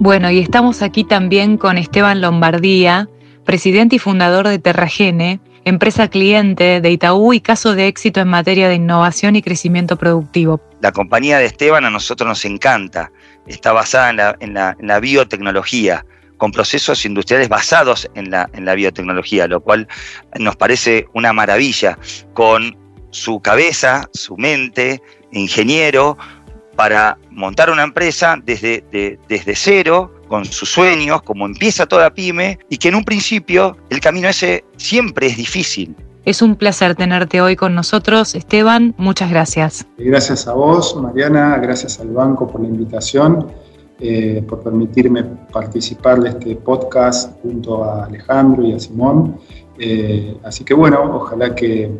Bueno, 0.00 0.30
y 0.30 0.40
estamos 0.40 0.82
aquí 0.82 1.04
también 1.04 1.58
con 1.58 1.78
Esteban 1.78 2.20
Lombardía, 2.22 3.08
presidente 3.50 3.96
y 3.96 3.98
fundador 3.98 4.46
de 4.46 4.60
Terragene, 4.60 5.40
empresa 5.64 6.06
cliente 6.06 6.80
de 6.80 6.90
Itaú 6.92 7.32
y 7.32 7.40
caso 7.40 7.74
de 7.74 7.88
éxito 7.88 8.20
en 8.20 8.28
materia 8.28 8.68
de 8.68 8.76
innovación 8.76 9.34
y 9.34 9.42
crecimiento 9.42 9.96
productivo. 9.96 10.60
La 10.80 10.92
compañía 10.92 11.38
de 11.38 11.46
Esteban 11.46 11.84
a 11.84 11.90
nosotros 11.90 12.28
nos 12.28 12.44
encanta. 12.44 13.10
está 13.48 13.72
basada 13.72 14.36
en 14.38 14.54
la, 14.54 15.00
biotecnología, 15.00 16.06
con 16.36 16.52
procesos 16.52 17.04
industriales 17.04 17.48
basados 17.48 18.08
en 18.14 18.30
la, 18.30 18.74
biotecnología, 18.76 19.48
lo 19.48 19.60
cual 19.60 19.88
nos 20.38 20.54
parece 20.54 21.08
una 21.12 21.32
maravilla, 21.32 21.98
con 22.34 22.78
su 23.10 23.40
cabeza, 23.40 24.08
su 24.12 24.36
mente, 24.36 25.02
ingeniero, 25.32 26.16
para 26.76 27.18
montar 27.30 27.68
una 27.68 27.82
empresa 27.82 28.38
desde 28.44 28.84
cero, 29.56 30.19
con 30.30 30.44
sus 30.44 30.70
sueños, 30.70 31.22
como 31.22 31.44
empieza 31.44 31.86
toda 31.86 32.14
pyme, 32.14 32.60
y 32.70 32.78
que 32.78 32.88
en 32.88 32.94
un 32.94 33.04
principio 33.04 33.76
el 33.90 34.00
camino 34.00 34.28
ese 34.28 34.64
siempre 34.76 35.26
es 35.26 35.36
difícil. 35.36 35.94
Es 36.24 36.40
un 36.40 36.54
placer 36.54 36.94
tenerte 36.94 37.40
hoy 37.40 37.56
con 37.56 37.74
nosotros, 37.74 38.36
Esteban. 38.36 38.94
Muchas 38.96 39.30
gracias. 39.30 39.84
Gracias 39.98 40.46
a 40.46 40.52
vos, 40.52 40.94
Mariana. 40.94 41.58
Gracias 41.58 41.98
al 41.98 42.10
banco 42.10 42.46
por 42.46 42.60
la 42.60 42.68
invitación, 42.68 43.48
eh, 43.98 44.44
por 44.48 44.62
permitirme 44.62 45.24
participar 45.52 46.20
de 46.20 46.28
este 46.28 46.54
podcast 46.56 47.32
junto 47.42 47.82
a 47.82 48.04
Alejandro 48.04 48.64
y 48.64 48.74
a 48.74 48.78
Simón. 48.78 49.36
Eh, 49.78 50.36
así 50.44 50.62
que 50.62 50.74
bueno, 50.74 51.16
ojalá 51.16 51.54
que, 51.54 51.90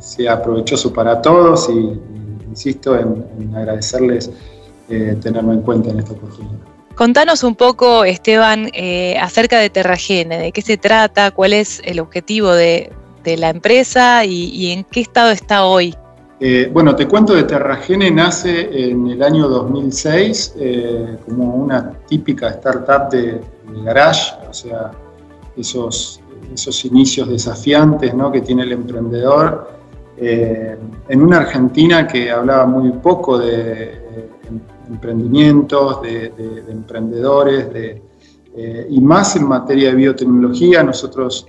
sea 0.00 0.42
provechoso 0.42 0.92
para 0.92 1.22
todos 1.22 1.70
y, 1.70 2.00
insisto 2.48 2.98
en, 2.98 3.54
agradecerles 3.54 4.28
eh, 4.88 5.16
tenerme 5.22 5.54
en 5.54 5.60
cuenta 5.60 5.90
en 5.90 6.00
esta 6.00 6.12
oportunidad. 6.12 6.69
Contanos 6.94 7.44
un 7.44 7.54
poco, 7.54 8.04
Esteban, 8.04 8.70
acerca 9.20 9.58
de 9.58 9.70
Terragene, 9.70 10.38
de 10.38 10.52
qué 10.52 10.60
se 10.60 10.76
trata, 10.76 11.30
cuál 11.30 11.54
es 11.54 11.80
el 11.84 11.98
objetivo 11.98 12.52
de, 12.52 12.92
de 13.24 13.36
la 13.36 13.50
empresa 13.50 14.24
y, 14.24 14.72
en 14.72 14.84
qué 14.84 15.00
estado 15.00 15.30
está 15.30 15.64
hoy. 15.64 15.94
Eh, 16.40 16.70
bueno, 16.72 16.96
te 16.96 17.06
cuento 17.06 17.34
de 17.34 17.42
Terragene 17.42 18.10
nace 18.10 18.90
en 18.90 19.08
el 19.08 19.22
año 19.22 19.46
2006 19.46 20.54
eh, 20.58 21.18
como 21.26 21.54
una 21.54 21.92
típica 22.08 22.48
startup 22.48 23.10
de, 23.10 23.40
garage, 23.84 24.32
o 24.48 24.52
sea, 24.52 24.90
esos, 25.56 26.20
esos 26.52 26.84
inicios 26.84 27.28
desafiantes 27.28 28.14
¿no? 28.14 28.32
que 28.32 28.40
tiene 28.40 28.62
el 28.62 28.72
emprendedor. 28.72 29.70
Eh, 30.16 30.76
en 31.08 31.22
una 31.22 31.38
Argentina 31.38 32.06
que 32.06 32.30
hablaba 32.30 32.66
muy 32.66 32.90
poco 32.92 33.38
de 33.38 33.99
emprendimientos, 34.90 36.02
de, 36.02 36.32
emprendedores, 36.68 37.66
y 38.88 39.00
más 39.00 39.36
en 39.36 39.46
materia 39.46 39.90
de 39.90 39.94
biotecnología. 39.94 40.82
Nosotros 40.82 41.46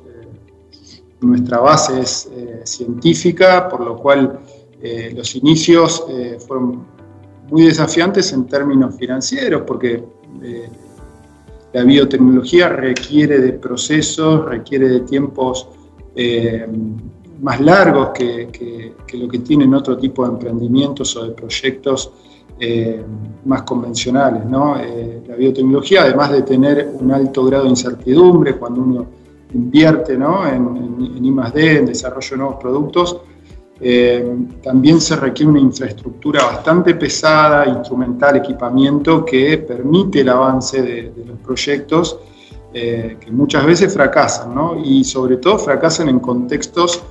nuestra 1.21 1.60
base 1.60 1.99
es 1.99 2.30
eh, 2.36 2.62
científica, 2.63 3.69
por 3.69 3.82
lo 3.82 3.95
cual 3.97 4.39
eh, 4.82 5.13
los 5.15 5.36
inicios 5.36 6.04
eh, 6.10 6.38
fueron 6.45 6.86
muy 7.49 7.65
desafiantes 7.65 8.34
en 8.34 8.47
términos 8.47 8.95
financieros, 8.95 9.63
porque 9.67 10.01
la 11.73 11.84
biotecnología 11.84 12.69
requiere 12.69 13.39
de 13.39 13.54
procesos, 13.54 14.45
requiere 14.45 14.88
de 14.88 14.99
tiempos 15.01 15.67
más 17.41 17.60
largos 17.60 18.12
que, 18.12 18.93
lo 19.13 19.27
que 19.27 19.39
tienen 19.39 19.73
otro 19.73 19.97
tipo 19.97 20.25
de 20.25 20.32
emprendimientos 20.32 21.15
o 21.17 21.25
de 21.25 21.32
proyectos 21.32 22.13
más 23.45 23.63
convencionales. 23.63 24.43
la 24.49 25.35
biotecnología, 25.35 26.03
además 26.03 26.31
de 26.31 26.43
tener 26.43 26.91
un 26.99 27.11
alto 27.11 27.45
grado 27.45 27.63
de 27.63 27.69
incertidumbre 27.71 28.55
cuando 28.55 28.81
uno 28.81 29.05
invierte 29.53 30.17
¿no? 30.17 30.47
en, 30.47 30.77
en, 30.77 31.25
I+.D., 31.25 31.77
en 31.77 31.85
desarrollo 31.85 32.29
de 32.29 32.37
nuevos 32.37 32.55
productos, 32.61 33.21
eh, 33.83 34.37
también 34.61 35.01
se 35.01 35.15
requiere 35.15 35.49
una 35.49 35.59
infraestructura 35.59 36.45
bastante 36.45 36.93
pesada, 36.93 37.65
instrumental, 37.67 38.37
equipamiento, 38.37 39.25
que 39.25 39.57
permite 39.57 40.21
el 40.21 40.29
avance 40.29 40.83
de, 40.83 41.11
los 41.25 41.39
proyectos 41.39 42.19
eh, 42.73 43.17
que 43.19 43.31
muchas 43.31 43.65
veces 43.65 43.91
fracasan, 43.91 44.53
¿no? 44.53 44.79
y 44.79 45.03
sobre 45.03 45.37
todo 45.37 45.57
fracasan 45.57 46.09
en 46.09 46.19
contextos 46.19 47.01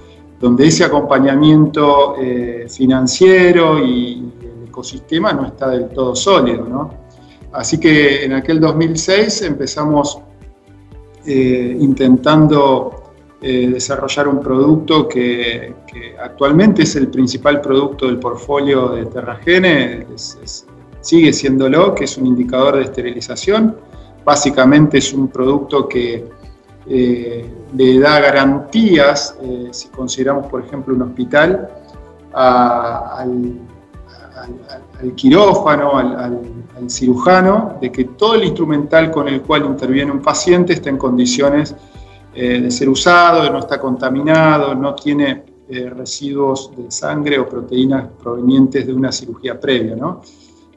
donde 0.40 0.68
ese 0.68 0.84
acompañamiento 0.84 2.14
eh, 2.18 2.66
financiero 2.70 3.78
y 3.84 4.24
ecosistema 4.80 5.32
no 5.32 5.46
está 5.46 5.70
del 5.70 5.88
todo 5.90 6.16
sólido. 6.16 6.64
¿no? 6.64 6.90
Así 7.52 7.78
que 7.78 8.24
en 8.24 8.32
aquel 8.32 8.60
2006 8.60 9.42
empezamos 9.42 10.18
eh, 11.26 11.76
intentando 11.78 13.12
eh, 13.42 13.68
desarrollar 13.68 14.28
un 14.28 14.40
producto 14.40 15.06
que, 15.06 15.74
actualmente 16.22 16.82
es 16.82 16.96
el 16.96 17.08
principal 17.08 17.60
producto 17.60 18.06
del 18.06 18.18
portfolio 18.18 18.90
de 18.90 19.06
Terragene, 19.06 20.06
sigue 21.00 21.32
siéndolo, 21.32 21.94
que 21.94 22.04
es 22.04 22.16
un 22.16 22.26
indicador 22.26 22.76
de 22.76 22.84
esterilización. 22.84 23.76
Básicamente 24.24 24.98
es 24.98 25.12
un 25.12 25.28
producto 25.28 25.88
que 25.88 26.26
eh, 26.86 27.44
le 27.74 27.98
da 27.98 28.20
garantías, 28.20 29.36
si 29.70 29.88
consideramos 29.88 30.46
por 30.46 30.62
ejemplo 30.64 30.94
un 30.94 31.02
hospital, 31.02 31.68
al 32.32 33.58
al, 34.40 35.14
quirófano, 35.14 35.96
al, 35.96 36.40
cirujano, 36.88 37.76
de 37.80 37.92
que 37.92 38.04
todo 38.04 38.34
el 38.34 38.44
instrumental 38.44 39.10
con 39.10 39.28
el 39.28 39.42
cual 39.42 39.66
interviene 39.66 40.10
un 40.10 40.20
paciente 40.22 40.72
está 40.72 40.88
en 40.88 40.96
condiciones 40.96 41.74
eh, 42.34 42.60
de 42.60 42.70
ser 42.70 42.88
usado, 42.88 43.50
no 43.50 43.58
está 43.58 43.78
contaminado, 43.78 44.74
no 44.74 44.94
tiene 44.94 45.44
eh, 45.68 45.90
residuos 45.90 46.70
de 46.76 46.90
sangre 46.90 47.38
o 47.38 47.48
proteínas 47.48 48.08
provenientes 48.22 48.86
de 48.86 48.94
una 48.94 49.12
cirugía 49.12 49.60
previa. 49.60 49.96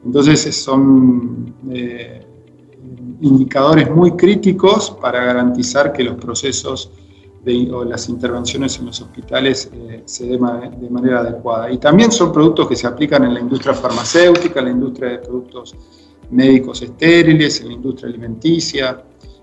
Entonces 0.04 0.54
son 0.54 1.54
eh, 1.70 2.24
indicadores 3.20 3.90
muy 3.90 4.12
críticos 4.12 4.90
para 5.00 5.24
garantizar 5.24 5.92
que 5.92 6.04
los 6.04 6.16
procesos 6.16 6.90
o 7.72 7.84
las 7.84 8.08
intervenciones 8.08 8.78
en 8.78 8.86
los 8.86 9.00
hospitales 9.00 9.70
eh, 9.72 10.02
se 10.06 10.26
den 10.26 10.40
de 10.80 10.90
manera 10.90 11.20
adecuada. 11.20 11.70
Y 11.70 11.78
también 11.78 12.10
son 12.10 12.32
productos 12.32 12.68
que 12.68 12.76
se 12.76 12.86
aplican 12.86 13.24
en 13.24 13.34
la 13.34 13.40
industria 13.40 13.74
farmacéutica, 13.74 14.60
en 14.60 14.66
la 14.66 14.70
industria 14.70 15.10
de 15.10 15.18
productos 15.18 15.74
médicos 16.30 16.80
estériles, 16.82 17.60
en 17.60 17.68
la 17.68 17.74
industria 17.74 18.08
alimenticia. 18.08 19.02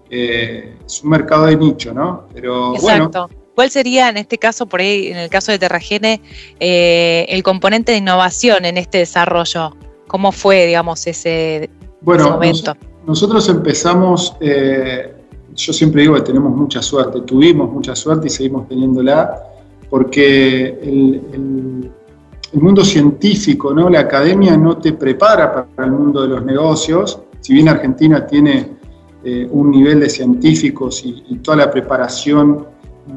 Eh, 0.10 0.78
es 0.86 1.04
un 1.04 1.10
mercado 1.12 1.46
de 1.46 1.56
nicho, 1.56 1.94
¿no? 1.94 2.28
Pero 2.34 2.76
Exacto. 2.76 3.30
¿Cuál 3.54 3.70
sería 3.70 4.10
en 4.10 4.18
este 4.18 4.38
caso, 4.38 4.66
por 4.66 4.80
ahí, 4.80 5.08
en 5.08 5.18
el 5.18 5.30
caso 5.30 5.52
de 5.52 5.60
Terragene, 5.60 6.22
eh, 6.60 7.26
el 7.30 7.44
componente 7.44 7.92
de 7.92 8.00
innovación 8.00 8.66
en 8.66 8.78
este 8.78 9.00
desarrollo? 9.00 9.76
¿Cómo 10.08 10.32
fue, 10.32 10.66
digamos, 10.66 11.06
ese, 11.06 11.70
momento? 12.02 12.76
nosotros 13.06 13.48
empezamos 13.50 14.36
yo 15.56 15.74
siempre 15.74 16.02
digo 16.02 16.16
que 16.16 16.22
tenemos 16.22 16.56
mucha 16.56 16.82
suerte, 16.82 17.22
tuvimos 17.22 17.72
mucha 17.72 17.96
suerte 17.96 18.28
y 18.28 18.30
seguimos 18.30 18.68
teniéndola, 18.68 19.44
porque 19.90 20.80
el, 20.82 21.92
mundo 22.54 22.84
científico, 22.84 23.74
¿no? 23.74 23.90
la 23.90 24.02
academia 24.02 24.58
no 24.58 24.78
te 24.78 24.92
prepara 24.94 25.66
para 25.66 25.88
el 25.88 25.94
mundo 25.94 26.22
de 26.22 26.28
los 26.28 26.44
negocios, 26.44 27.22
si 27.40 27.54
bien 27.54 27.70
Argentina 27.70 28.28
tiene 28.28 28.68
eh, 29.24 29.48
un 29.50 29.72
nivel 29.72 30.02
de 30.02 30.10
científicos 30.10 31.04
y, 31.06 31.38
toda 31.38 31.58
la 31.58 31.72
preparación 31.72 32.66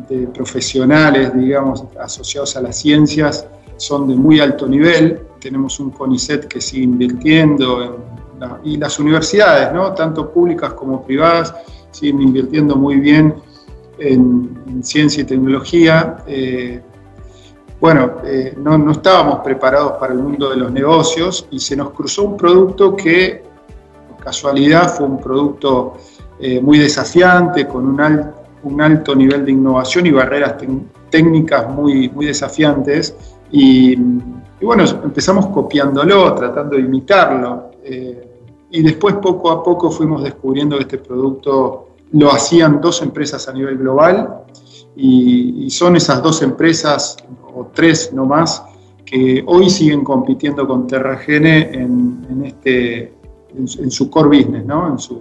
de 0.09 0.29
profesionales, 0.29 1.35
digamos, 1.35 1.85
asociados 2.01 2.57
a 2.57 2.63
las 2.63 2.77
ciencias, 2.79 3.47
son 3.77 4.09
de 4.09 4.15
muy 4.15 4.41
alto 4.41 4.67
nivel. 4.67 5.21
Tenemos 5.41 5.81
un 5.81 5.91
CONICET 5.91 6.47
que 6.47 6.61
sigue 6.61 6.85
invirtiendo 6.85 7.99
y 8.65 8.77
las 8.77 8.99
universidades, 8.99 9.73
¿no? 9.73 9.93
tanto 9.95 10.31
públicas 10.31 10.73
como 10.75 11.03
privadas, 11.03 11.55
siguen 11.95 12.23
invirtiendo 12.23 12.77
muy 12.77 12.97
bien 12.97 13.35
en, 13.99 14.83
ciencia 14.83 15.23
y 15.23 15.25
tecnología. 15.25 16.19
Eh, 16.27 16.81
bueno, 17.81 18.17
eh, 18.25 18.55
no, 18.59 18.91
estábamos 18.91 19.39
preparados 19.45 19.93
para 19.93 20.13
el 20.13 20.19
mundo 20.19 20.51
de 20.51 20.57
los 20.57 20.73
negocios 20.73 21.47
y 21.51 21.61
se 21.61 21.77
nos 21.77 21.91
cruzó 21.91 22.25
un 22.25 22.37
producto 22.37 22.97
que, 22.97 23.43
por 24.09 24.25
casualidad, 24.25 24.95
fue 24.95 25.07
un 25.07 25.21
producto 25.21 25.95
eh, 26.41 26.61
muy 26.61 26.79
desafiante, 26.79 27.67
con 27.69 27.87
un, 27.87 28.01
un, 28.65 28.83
alto 28.83 29.15
nivel 29.15 29.45
de 29.45 29.53
innovación 29.53 30.07
y 30.07 30.11
barreras 30.11 30.57
técnicas 31.09 31.71
muy, 31.71 32.09
muy 32.09 32.27
desafiantes. 32.27 33.17
Y, 33.53 33.97
bueno, 34.61 34.85
empezamos 35.05 35.47
copiándolo, 35.49 36.35
tratando 36.35 36.77
de 36.77 36.83
imitarlo 36.83 37.71
y 38.75 38.83
después 38.83 39.15
poco 39.23 39.53
a 39.53 39.63
poco 39.63 39.89
fuimos 39.89 40.25
descubriendo 40.25 40.77
que 40.77 40.83
este 40.83 40.99
producto 40.99 41.91
lo 42.11 42.33
hacían 42.33 42.81
dos 42.81 43.03
empresas 43.03 43.47
a 43.47 43.53
nivel 43.53 43.79
global 43.79 44.43
y, 44.97 45.71
son 45.71 45.95
esas 45.95 46.21
dos 46.21 46.43
empresas, 46.43 47.17
o 47.55 47.69
tres 47.73 48.13
no 48.13 48.27
más, 48.27 48.65
que 49.05 49.45
hoy 49.47 49.71
siguen 49.71 50.03
compitiendo 50.03 50.67
con 50.67 50.89
Terragene 50.89 51.71
en, 51.73 52.43
este, 52.45 53.13
en, 53.57 53.91
su 53.93 54.11
core 54.11 54.39
business, 54.39 54.67
¿no? 54.67 54.89
en, 54.91 54.99
su, 54.99 55.21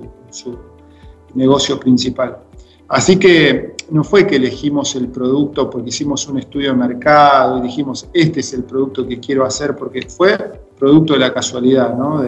negocio 1.35 1.79
principal. 1.79 2.39
Así 2.87 3.17
que 3.17 3.75
no 3.91 4.03
fue 4.03 4.25
que 4.25 4.37
elegimos 4.37 4.95
el 4.95 5.09
producto 5.09 5.69
porque 5.69 5.89
hicimos 5.89 6.27
un 6.27 6.39
estudio 6.39 6.71
de 6.71 6.77
mercado 6.77 7.59
y 7.59 7.61
dijimos, 7.61 8.07
este 8.13 8.39
es 8.39 8.51
el 8.53 8.63
producto 8.63 9.07
que 9.07 9.19
quiero 9.19 9.45
hacer, 9.45 9.75
porque 9.75 10.01
fue 10.07 10.37
producto 10.77 11.13
de 11.13 11.19
la 11.19 11.33
casualidad, 11.33 11.95
¿no? 11.95 12.21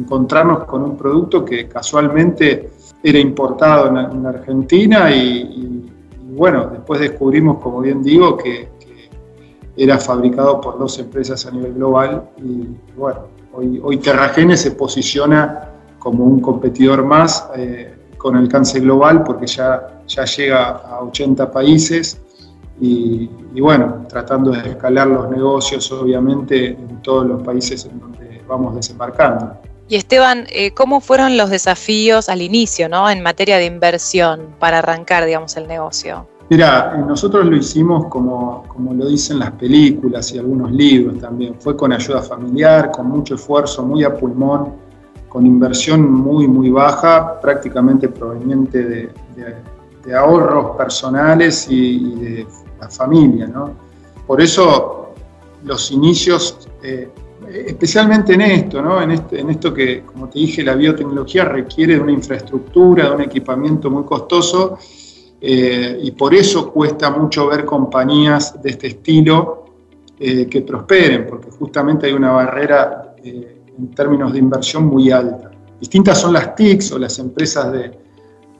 Encontrarnos 0.00 0.64
con 0.64 0.82
un 0.82 0.96
producto 0.96 1.44
que 1.44 1.68
casualmente 1.68 2.70
era 3.02 3.18
importado 3.18 3.88
en, 3.88 4.26
Argentina 4.26 5.10
y, 5.10 5.86
bueno, 6.32 6.68
después 6.70 7.00
descubrimos, 7.00 7.58
como 7.58 7.80
bien 7.80 8.02
digo, 8.02 8.36
que, 8.36 8.68
era 9.76 9.96
fabricado 9.98 10.60
por 10.60 10.78
dos 10.78 10.98
empresas 10.98 11.46
a 11.46 11.50
nivel 11.52 11.72
global 11.72 12.28
y 12.36 12.66
bueno, 12.98 13.20
hoy, 13.54 13.80
hoy 13.82 13.96
Terragene 13.96 14.54
se 14.54 14.72
posiciona 14.72 15.70
como 15.98 16.24
un 16.24 16.40
competidor 16.40 17.02
más 17.02 17.48
eh, 17.56 17.94
con 18.18 18.36
alcance 18.36 18.78
global 18.80 19.22
porque 19.22 19.46
ya, 19.46 20.02
ya 20.06 20.24
llega 20.26 20.70
a 20.70 21.00
80 21.02 21.50
países 21.50 22.20
y, 22.78 23.30
y, 23.54 23.60
bueno, 23.60 24.04
tratando 24.06 24.50
de 24.50 24.70
escalar 24.70 25.06
los 25.06 25.30
negocios 25.30 25.90
obviamente 25.92 26.70
en 26.72 27.00
todos 27.00 27.26
los 27.26 27.42
países 27.42 27.86
en 27.86 28.00
donde 28.00 28.42
vamos 28.46 28.74
desembarcando. 28.74 29.56
Y 29.90 29.96
Esteban, 29.96 30.46
eh, 30.50 30.70
¿cómo 30.70 31.00
fueron 31.00 31.36
los 31.36 31.50
desafíos 31.50 32.28
al 32.28 32.42
inicio, 32.42 32.88
¿no? 32.88 33.10
en 33.10 33.24
materia 33.24 33.56
de 33.56 33.64
inversión 33.64 34.54
para 34.60 34.78
arrancar, 34.78 35.24
digamos, 35.24 35.56
el 35.56 35.66
negocio? 35.66 36.28
Mira, 36.48 36.94
eh, 36.94 37.02
nosotros 37.04 37.44
lo 37.44 37.56
hicimos 37.56 38.06
como, 38.06 38.62
como 38.68 38.94
lo 38.94 39.08
dicen 39.08 39.40
las 39.40 39.50
películas 39.50 40.32
y 40.32 40.38
algunos 40.38 40.70
libros 40.70 41.18
también. 41.18 41.56
Fue 41.58 41.76
con 41.76 41.92
ayuda 41.92 42.22
familiar, 42.22 42.92
con 42.92 43.08
mucho 43.08 43.34
esfuerzo, 43.34 43.82
muy 43.82 44.04
a 44.04 44.16
pulmón, 44.16 44.74
con 45.28 45.44
inversión 45.44 46.08
muy, 46.08 46.46
muy 46.46 46.70
baja, 46.70 47.40
prácticamente 47.40 48.08
proveniente 48.08 48.84
de, 48.84 50.14
ahorros 50.14 50.76
personales 50.76 51.66
y, 51.68 52.14
de 52.14 52.46
la 52.80 52.88
familia. 52.88 53.48
¿no? 53.48 53.72
Por 54.24 54.40
eso 54.40 55.14
los 55.64 55.90
inicios 55.90 56.68
eh, 56.80 57.10
especialmente 57.52 58.34
en 58.34 58.40
esto, 58.42 58.80
¿no? 58.82 59.02
en, 59.02 59.12
este, 59.12 59.40
en 59.40 59.50
esto 59.50 59.72
que, 59.72 60.02
como 60.02 60.28
te 60.28 60.38
dije, 60.38 60.62
la 60.62 60.74
biotecnología 60.74 61.44
requiere 61.44 61.94
de 61.94 62.00
una 62.00 62.12
infraestructura, 62.12 63.08
de 63.08 63.14
un 63.16 63.20
equipamiento 63.22 63.90
muy 63.90 64.04
costoso, 64.04 64.78
eh, 65.40 65.98
y 66.02 66.10
por 66.12 66.34
eso 66.34 66.70
cuesta 66.70 67.10
mucho 67.10 67.46
ver 67.48 67.64
compañías 67.64 68.60
de 68.62 68.70
este 68.70 68.88
estilo 68.88 69.64
eh, 70.18 70.46
que 70.46 70.60
prosperen, 70.62 71.26
porque 71.26 71.50
justamente 71.50 72.06
hay 72.06 72.12
una 72.12 72.32
barrera 72.32 73.14
eh, 73.24 73.62
en 73.78 73.90
términos 73.92 74.32
de 74.32 74.38
inversión 74.38 74.84
muy 74.84 75.10
alta. 75.10 75.50
Distintas 75.80 76.20
son 76.20 76.34
las 76.34 76.54
TICs 76.54 76.92
o 76.92 76.98
las 76.98 77.18
empresas 77.18 77.72
de, 77.72 77.90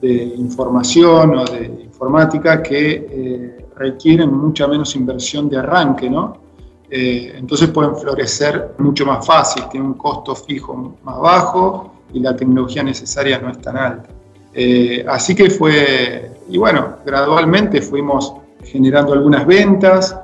de 0.01 0.23
información 0.37 1.37
o 1.37 1.45
de 1.45 1.65
informática 1.85 2.63
que 2.63 3.67
requieren 3.75 4.33
mucha 4.33 4.67
menos 4.67 4.95
inversión 4.95 5.47
de 5.49 5.57
arranque, 5.57 6.09
¿no? 6.09 6.50
Eh, 6.93 7.35
entonces 7.37 7.69
pueden 7.69 7.95
florecer 7.95 8.73
mucho 8.79 9.05
más 9.05 9.25
fácil, 9.25 9.63
tienen 9.71 9.91
un 9.91 9.93
costo 9.93 10.35
fijo 10.35 10.97
más 11.03 11.19
bajo 11.21 11.93
y 12.11 12.19
la 12.19 12.35
tecnología 12.35 12.83
necesaria 12.83 13.39
no 13.39 13.49
es 13.49 13.61
tan 13.61 13.77
alta. 13.77 14.09
Eh, 14.53 15.05
así 15.07 15.33
que 15.33 15.49
fue, 15.49 16.29
y 16.49 16.57
bueno, 16.57 16.97
gradualmente 17.05 17.81
fuimos 17.81 18.33
generando 18.65 19.13
algunas 19.13 19.47
ventas. 19.47 20.19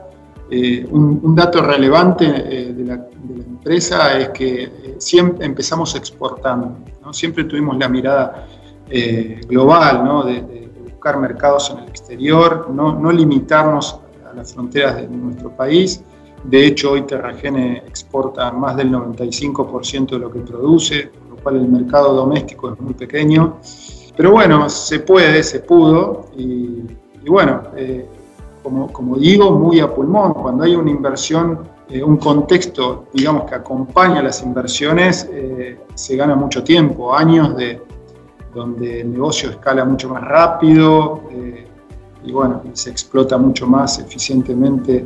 Eh, 0.52 0.86
un, 0.92 1.34
dato 1.34 1.62
relevante 1.62 2.26
de 2.26 2.84
la, 2.84 2.96
empresa 2.96 4.18
es 4.18 4.30
que 4.30 4.96
siempre 4.98 5.46
empezamos 5.46 5.96
exportando, 5.96 6.78
siempre 7.12 7.46
tuvimos 7.46 7.78
la 7.78 7.88
mirada 7.88 8.46
global, 9.48 10.04
¿no? 10.04 10.24
de, 10.24 10.70
buscar 10.84 11.18
mercados 11.18 11.70
en 11.70 11.80
el 11.80 11.90
exterior, 11.90 12.70
no, 12.72 12.94
no 12.98 13.12
limitarnos 13.12 14.00
a 14.30 14.34
las 14.34 14.54
fronteras 14.54 14.96
de 14.96 15.08
nuestro 15.08 15.50
país 15.52 16.02
de 16.48 16.66
hecho, 16.66 16.92
hoy 16.92 17.02
Terragene 17.02 17.80
exporta 17.86 18.54
más 18.54 18.78
del 18.78 18.90
95% 18.90 20.12
de 20.12 20.20
lo 20.20 20.32
que 20.32 20.40
produce, 20.40 21.12
lo 21.30 21.36
cual 21.36 21.58
el 21.58 21.68
mercado 21.68 22.14
doméstico 22.14 22.72
es 22.72 22.80
muy 22.80 22.94
pequeño. 22.94 23.58
Pero 24.16 24.32
bueno, 24.32 24.70
se 24.70 25.02
puede, 25.02 25.44
se 25.44 25.60
pudo. 25.60 26.28
Y, 26.38 26.86
bueno, 27.28 27.64
eh, 27.76 28.08
como, 28.64 29.18
digo, 29.18 29.52
muy 29.52 29.82
a 29.82 29.94
pulmón. 29.94 30.36
Cuando 30.36 30.64
hay 30.64 30.74
una 30.74 30.90
inversión, 30.90 31.68
eh, 31.90 32.02
un 32.02 32.16
contexto, 32.16 33.08
digamos, 33.12 33.44
que 33.44 33.56
acompaña 33.56 34.24
las 34.24 34.42
inversiones, 34.42 35.30
eh, 35.30 35.78
se 35.96 36.16
gana 36.16 36.36
mucho 36.36 36.64
tiempo, 36.64 37.14
años 37.14 37.58
de 37.58 37.82
donde 38.56 39.02
el 39.02 39.12
negocio 39.12 39.50
escala 39.50 39.84
mucho 39.84 40.08
más 40.10 40.24
rápido 40.24 41.24
y 42.24 42.32
bueno, 42.32 42.64
se 42.74 42.90
explota 42.90 43.38
mucho 43.38 43.68
más 43.68 44.00
eficientemente 44.00 45.06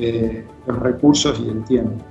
eh, 0.00 0.44
los 0.66 0.78
recursos 0.78 1.40
y 1.44 1.48
el 1.48 1.64
tiempo. 1.64 2.04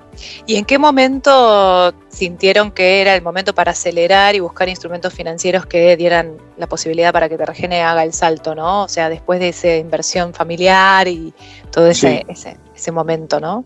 ¿Y 0.46 0.56
en 0.56 0.66
qué 0.66 0.78
momento 0.78 1.94
sintieron 2.10 2.72
que 2.72 3.02
era 3.02 3.16
el 3.16 3.22
momento 3.22 3.54
para 3.54 3.72
acelerar 3.72 4.36
y 4.36 4.40
buscar 4.40 4.68
instrumentos 4.70 5.14
financieros 5.14 5.66
que 5.66 5.96
dieran 5.96 6.38
la 6.58 6.68
posibilidad 6.68 7.14
para 7.14 7.30
que 7.30 7.38
Tergene 7.38 7.82
haga 7.82 8.04
el 8.04 8.14
salto, 8.14 8.56
¿no? 8.56 8.84
O 8.84 8.88
sea, 8.88 9.10
después 9.10 9.40
de 9.40 9.50
esa 9.50 9.76
inversión 9.76 10.34
familiar 10.34 11.08
y 11.08 11.34
todo 11.72 11.88
ese, 11.88 12.26
ese, 12.28 12.92
momento, 12.92 13.40
¿no? 13.40 13.64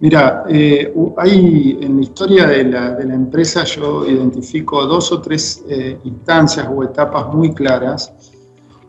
Mira, 0.00 0.44
eh, 0.48 0.92
hay 1.16 1.78
en 1.80 1.96
la 1.96 2.02
historia 2.02 2.46
de 2.46 2.64
la, 2.64 2.90
de 2.90 3.04
la, 3.04 3.14
empresa 3.14 3.64
yo 3.64 4.06
identifico 4.06 4.84
dos 4.86 5.12
o 5.12 5.20
tres 5.20 5.64
eh, 5.68 5.98
instancias 6.04 6.68
o 6.70 6.82
etapas 6.82 7.32
muy 7.32 7.54
claras 7.54 8.12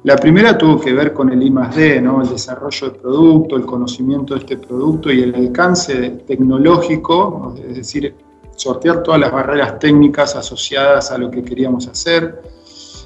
la 0.05 0.15
primera 0.17 0.55
tuvo 0.55 0.79
que 0.79 0.93
ver 0.93 1.13
con 1.13 1.31
el 1.31 1.41
I 1.41 1.49
D, 1.75 1.97
el 1.97 2.29
desarrollo 2.29 2.91
del 2.91 2.99
producto, 2.99 3.55
el 3.55 3.65
conocimiento 3.65 4.35
de 4.35 4.41
este 4.41 4.57
producto 4.57 5.11
y 5.11 5.23
el 5.23 5.33
alcance 5.33 6.11
tecnológico, 6.27 7.55
es 7.67 7.77
decir, 7.77 8.13
sortear 8.55 9.01
todas 9.01 9.19
las 9.19 9.31
barreras 9.31 9.79
técnicas 9.79 10.35
asociadas 10.35 11.09
a 11.11 11.17
lo 11.17 11.31
que 11.31 11.43
queríamos 11.43 11.87
hacer. 11.87 12.39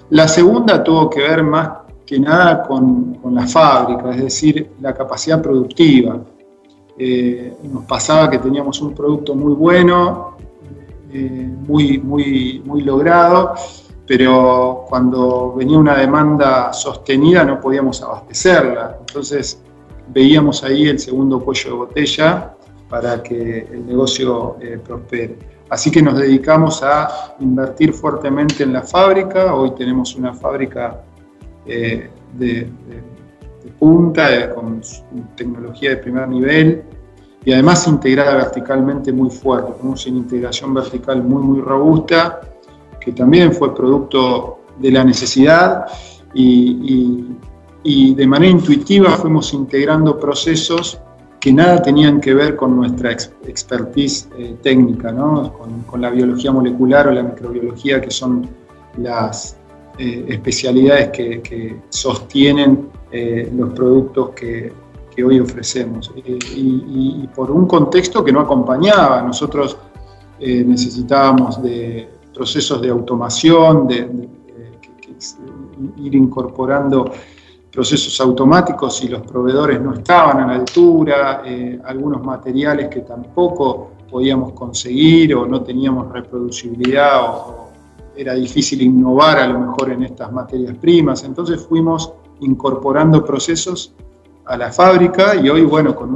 La 0.09 0.27
segunda 0.27 0.83
tuvo 0.83 1.09
que 1.09 1.21
ver 1.21 1.41
más 1.41 1.69
que 2.05 2.19
nada 2.19 2.63
con, 2.63 3.17
la 3.31 3.47
fábrica, 3.47 4.11
es 4.11 4.21
decir, 4.21 4.71
la 4.81 4.93
capacidad 4.93 5.41
productiva. 5.41 6.19
Eh, 6.97 7.53
nos 7.71 7.85
pasaba 7.85 8.29
que 8.29 8.39
teníamos 8.39 8.81
un 8.81 8.93
producto 8.93 9.33
muy 9.35 9.53
bueno, 9.53 10.35
eh, 11.13 11.49
muy, 11.65 11.97
muy, 11.97 12.61
muy 12.65 12.81
logrado, 12.81 13.53
pero 14.09 14.85
cuando 14.89 15.53
venía 15.53 15.77
una 15.77 15.95
demanda 15.95 16.73
sostenida 16.73 17.43
no 17.43 17.61
podíamos 17.61 18.01
abastecerla. 18.01 18.97
Entonces 19.01 19.61
veíamos 20.07 20.63
ahí 20.63 20.87
el 20.87 20.97
segundo 20.97 21.39
cuello 21.39 21.69
de 21.69 21.75
botella 21.75 22.55
para 22.89 23.21
que 23.21 23.67
el 23.71 23.85
negocio 23.85 24.57
eh, 24.61 24.79
prospere. 24.83 25.37
Así 25.69 25.91
que 25.91 26.01
nos 26.01 26.17
dedicamos 26.17 26.81
a 26.81 27.35
invertir 27.39 27.93
fuertemente 27.93 28.63
en 28.63 28.73
la 28.73 28.81
fábrica. 28.81 29.53
Hoy 29.53 29.75
tenemos 29.75 30.15
una 30.15 30.33
fábrica 30.33 31.03
eh, 31.67 32.09
de, 32.33 32.67
punta, 33.77 34.55
con 34.55 34.81
tecnología 35.35 35.91
de 35.91 35.97
primer 35.97 36.27
nivel 36.27 36.81
y 37.45 37.53
además 37.53 37.87
integrada 37.87 38.33
verticalmente 38.37 39.13
muy 39.13 39.29
fuerte. 39.29 39.71
Tenemos 39.73 40.07
una 40.07 40.17
integración 40.17 40.73
vertical 40.73 41.21
muy, 41.23 41.43
muy 41.43 41.61
robusta 41.61 42.41
que 42.99 43.11
también 43.11 43.53
fue 43.53 43.73
producto 43.73 44.59
de 44.79 44.91
la 44.91 45.03
necesidad 45.03 45.85
y, 46.33 47.35
de 47.83 48.27
manera 48.27 48.51
intuitiva 48.51 49.11
fuimos 49.11 49.53
integrando 49.53 50.19
procesos 50.19 50.99
que 51.39 51.53
nada 51.53 51.81
tenían 51.81 52.19
que 52.19 52.33
ver 52.33 52.55
con 52.55 52.75
nuestra 52.75 53.11
expertise 53.11 54.27
eh, 54.37 54.57
técnica, 54.61 55.15
con, 55.15 56.01
la 56.01 56.09
biología 56.09 56.51
molecular 56.51 57.07
o 57.07 57.11
la 57.11 57.23
microbiología, 57.23 58.01
que 58.01 58.11
son 58.11 58.47
las 58.97 59.55
eh, 59.97 60.25
especialidades 60.27 61.09
que, 61.09 61.79
sostienen 61.89 62.89
eh, 63.11 63.49
los 63.55 63.69
productos 63.69 64.31
que, 64.31 64.73
que 65.15 65.23
hoy 65.23 65.39
ofrecemos. 65.39 66.11
Y, 66.15 67.27
por 67.33 67.49
un 67.51 67.65
contexto 67.65 68.23
que 68.23 68.33
no 68.33 68.41
acompañaba, 68.41 69.21
nosotros 69.21 69.77
necesitábamos 70.39 71.61
de 71.61 72.18
procesos 72.39 72.81
de 72.81 72.89
automación, 72.89 73.85
de, 73.85 74.29
ir 75.97 76.15
incorporando 76.15 77.11
procesos 77.69 78.19
automáticos 78.21 79.03
y 79.03 79.09
los 79.09 79.23
proveedores 79.23 79.81
no 79.81 79.93
estaban 79.93 80.39
a 80.39 80.47
la 80.47 80.55
altura, 80.55 81.41
eh, 81.45 81.77
algunos 81.83 82.23
materiales 82.23 82.87
que 82.87 83.01
tampoco 83.01 83.91
podíamos 84.09 84.53
conseguir 84.53 85.35
o 85.35 85.45
no 85.45 85.61
teníamos 85.61 86.09
reproducibilidad 86.13 87.21
o, 87.23 87.69
era 88.15 88.33
difícil 88.35 88.81
innovar 88.81 89.39
a 89.39 89.47
lo 89.47 89.59
mejor 89.59 89.91
en 89.91 90.03
estas 90.03 90.31
materias 90.31 90.77
primas. 90.77 91.23
Entonces 91.25 91.61
fuimos 91.67 92.13
incorporando 92.39 93.23
procesos 93.25 93.93
a 94.45 94.55
la 94.55 94.71
fábrica 94.71 95.35
y 95.35 95.49
hoy, 95.49 95.63
bueno, 95.63 95.93
con 95.93 96.09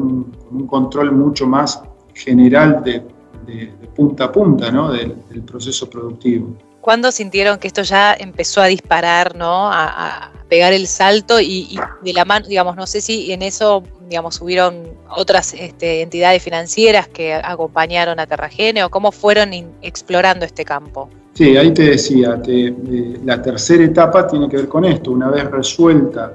un 0.51 0.67
control 0.67 1.11
mucho 1.11 1.45
más 1.47 1.81
general 2.13 2.81
de 2.83 3.03
de, 3.45 3.71
punta 3.95 4.25
a 4.25 4.31
punta 4.31 4.71
¿no? 4.71 4.91
del, 4.91 5.13
proceso 5.45 5.89
productivo. 5.89 6.55
¿Cuándo 6.81 7.11
sintieron 7.11 7.59
que 7.59 7.67
esto 7.67 7.81
ya 7.81 8.13
empezó 8.13 8.61
a 8.61 8.65
disparar, 8.65 9.35
¿no? 9.35 9.71
a, 9.71 10.31
pegar 10.49 10.73
el 10.73 10.85
salto 10.85 11.39
y, 11.41 11.79
de 12.03 12.13
la 12.13 12.25
mano, 12.25 12.45
digamos, 12.47 12.75
no 12.75 12.85
sé 12.85 13.01
si 13.01 13.31
en 13.31 13.41
eso, 13.41 13.81
digamos, 14.07 14.39
hubieron 14.39 14.83
otras 15.09 15.53
este, 15.55 16.03
entidades 16.03 16.43
financieras 16.43 17.07
que 17.07 17.33
acompañaron 17.33 18.19
a 18.19 18.27
Terragene 18.27 18.83
o 18.83 18.89
cómo 18.89 19.11
fueron 19.11 19.51
explorando 19.81 20.45
este 20.45 20.63
campo. 20.63 21.09
Sí, 21.33 21.57
ahí 21.57 21.73
te 21.73 21.83
decía, 21.83 22.39
eh, 22.47 23.19
la 23.25 23.41
tercera 23.41 23.83
etapa 23.83 24.27
tiene 24.27 24.47
que 24.47 24.57
ver 24.57 24.67
con 24.67 24.85
esto. 24.85 25.11
Una 25.11 25.31
vez 25.31 25.49
resuelta 25.49 26.33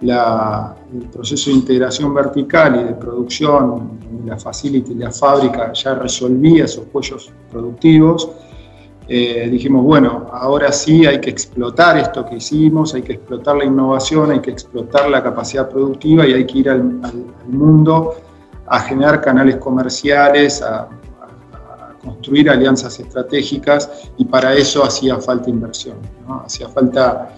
el 0.00 1.08
proceso 1.12 1.50
de 1.50 1.56
integración 1.56 2.14
vertical 2.14 2.80
y 2.80 2.84
de 2.84 2.94
producción, 2.94 3.98
la 4.24 4.38
facility, 4.38 4.94
la 4.94 5.10
fábrica 5.10 5.72
ya 5.72 5.94
resolvía 5.94 6.64
esos 6.64 6.86
cuellos 6.86 7.30
productivos, 7.50 8.28
eh, 9.10 9.48
dijimos, 9.50 9.84
bueno, 9.84 10.26
ahora 10.30 10.70
sí 10.70 11.06
hay 11.06 11.18
que 11.18 11.30
explotar 11.30 11.96
esto 11.96 12.26
que 12.26 12.36
hicimos, 12.36 12.94
hay 12.94 13.00
que 13.00 13.14
explotar 13.14 13.56
la 13.56 13.64
innovación, 13.64 14.30
hay 14.30 14.40
que 14.40 14.50
explotar 14.50 15.08
la 15.08 15.22
capacidad 15.22 15.66
productiva 15.66 16.26
y 16.26 16.34
hay 16.34 16.44
que 16.44 16.58
ir 16.58 16.68
al, 16.68 16.82
mundo 17.46 18.16
a 18.66 18.80
generar 18.80 19.22
canales 19.22 19.56
comerciales, 19.56 20.60
a, 20.60 20.88
construir 22.04 22.48
alianzas 22.48 23.00
estratégicas 23.00 24.10
y 24.16 24.24
para 24.24 24.54
eso 24.54 24.84
hacía 24.84 25.18
falta 25.18 25.50
inversión, 25.50 25.96
hacía 26.44 26.68
falta 26.68 27.34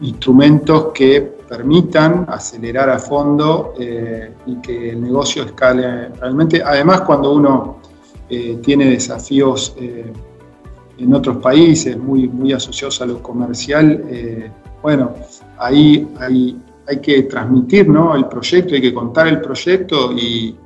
instrumentos 0.00 0.92
que 0.94 1.20
permitan 1.48 2.26
acelerar 2.28 2.90
a 2.90 2.98
fondo 2.98 3.74
eh, 3.78 4.32
y 4.46 4.56
que 4.56 4.90
el 4.90 5.02
negocio 5.02 5.44
escale 5.44 6.08
realmente. 6.08 6.62
Además, 6.62 7.02
cuando 7.02 7.32
uno 7.32 7.78
eh, 8.28 8.58
tiene 8.62 8.90
desafíos 8.90 9.74
en 10.98 11.14
otros 11.14 11.36
países 11.38 11.96
muy, 11.96 12.28
muy 12.28 12.52
asociados 12.52 13.00
a 13.00 13.06
lo 13.06 13.22
comercial, 13.22 14.04
eh, 14.08 14.50
bueno, 14.82 15.14
ahí 15.58 16.08
hay, 16.18 16.60
hay 16.86 16.98
que 16.98 17.22
transmitir 17.24 17.88
¿no? 17.88 18.14
el 18.16 18.26
proyecto, 18.26 18.74
hay 18.74 18.80
que 18.80 18.92
contar 18.92 19.28
el 19.28 19.40
proyecto 19.40 20.12
y, 20.12 20.56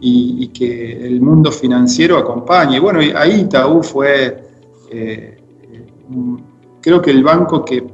y, 0.00 0.48
que 0.48 1.06
el 1.06 1.20
mundo 1.20 1.52
financiero 1.52 2.16
acompañe. 2.18 2.80
Bueno, 2.80 3.00
ahí 3.14 3.42
Itaú 3.42 3.82
fue, 3.82 4.42
eh, 4.90 5.38
creo 6.80 7.00
que 7.00 7.10
el 7.10 7.22
banco 7.22 7.64
que, 7.64 7.84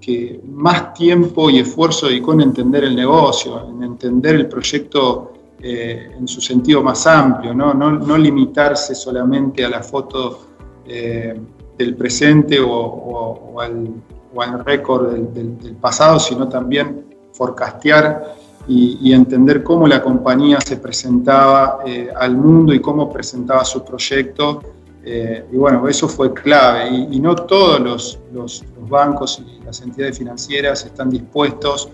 que, 0.00 0.40
más 0.46 0.94
tiempo 0.94 1.50
y 1.50 1.58
esfuerzo 1.58 2.06
dedicó 2.06 2.32
en 2.32 2.42
entender 2.42 2.84
el 2.84 2.94
negocio, 2.94 3.68
en 3.68 3.82
entender 3.82 4.36
el 4.36 4.48
proyecto 4.48 5.32
eh, 5.60 6.12
en 6.16 6.28
su 6.28 6.40
sentido 6.40 6.82
más 6.82 7.06
amplio, 7.06 7.52
¿no? 7.52 7.74
No, 7.74 7.90
no 7.90 8.16
limitarse 8.16 8.94
solamente 8.94 9.64
a 9.64 9.68
la 9.68 9.82
foto 9.82 10.46
eh, 10.86 11.36
del 11.76 11.96
presente 11.96 12.58
o, 12.60 13.60
al, 13.60 14.64
récord 14.64 15.12
del, 15.12 15.76
pasado, 15.80 16.20
sino 16.20 16.48
también 16.48 17.06
forecastear 17.32 18.36
y, 18.68 19.12
entender 19.12 19.62
cómo 19.62 19.88
la 19.88 20.02
compañía 20.02 20.60
se 20.60 20.76
presentaba 20.76 21.80
eh, 21.86 22.08
al 22.14 22.36
mundo 22.36 22.72
y 22.72 22.80
cómo 22.80 23.10
presentaba 23.10 23.64
su 23.64 23.84
proyecto. 23.84 24.60
Eh, 25.04 25.46
y 25.52 25.56
bueno, 25.56 25.86
eso 25.88 26.08
fue 26.08 26.32
clave. 26.32 26.88
Y, 27.10 27.20
no 27.20 27.34
todos 27.34 27.80
los, 27.80 28.18
los, 28.32 28.64
bancos 28.88 29.42
y 29.46 29.64
las 29.64 29.80
entidades 29.82 30.18
financieras 30.18 30.84
están 30.84 31.10
dispuestos 31.10 31.88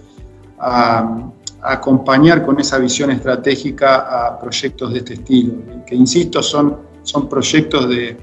a, 0.59 1.31
acompañar 1.67 2.45
con 2.45 2.61
esa 2.61 2.79
visión 2.79 3.11
estratégica 3.11 4.27
a 4.27 4.39
proyectos 4.39 4.93
de 4.93 4.99
este 4.99 5.15
estilo, 5.15 5.55
que 5.87 5.95
insisto, 5.95 6.43
son, 6.43 6.77
son 7.03 7.27
proyectos 7.27 7.89
de, 7.89 8.19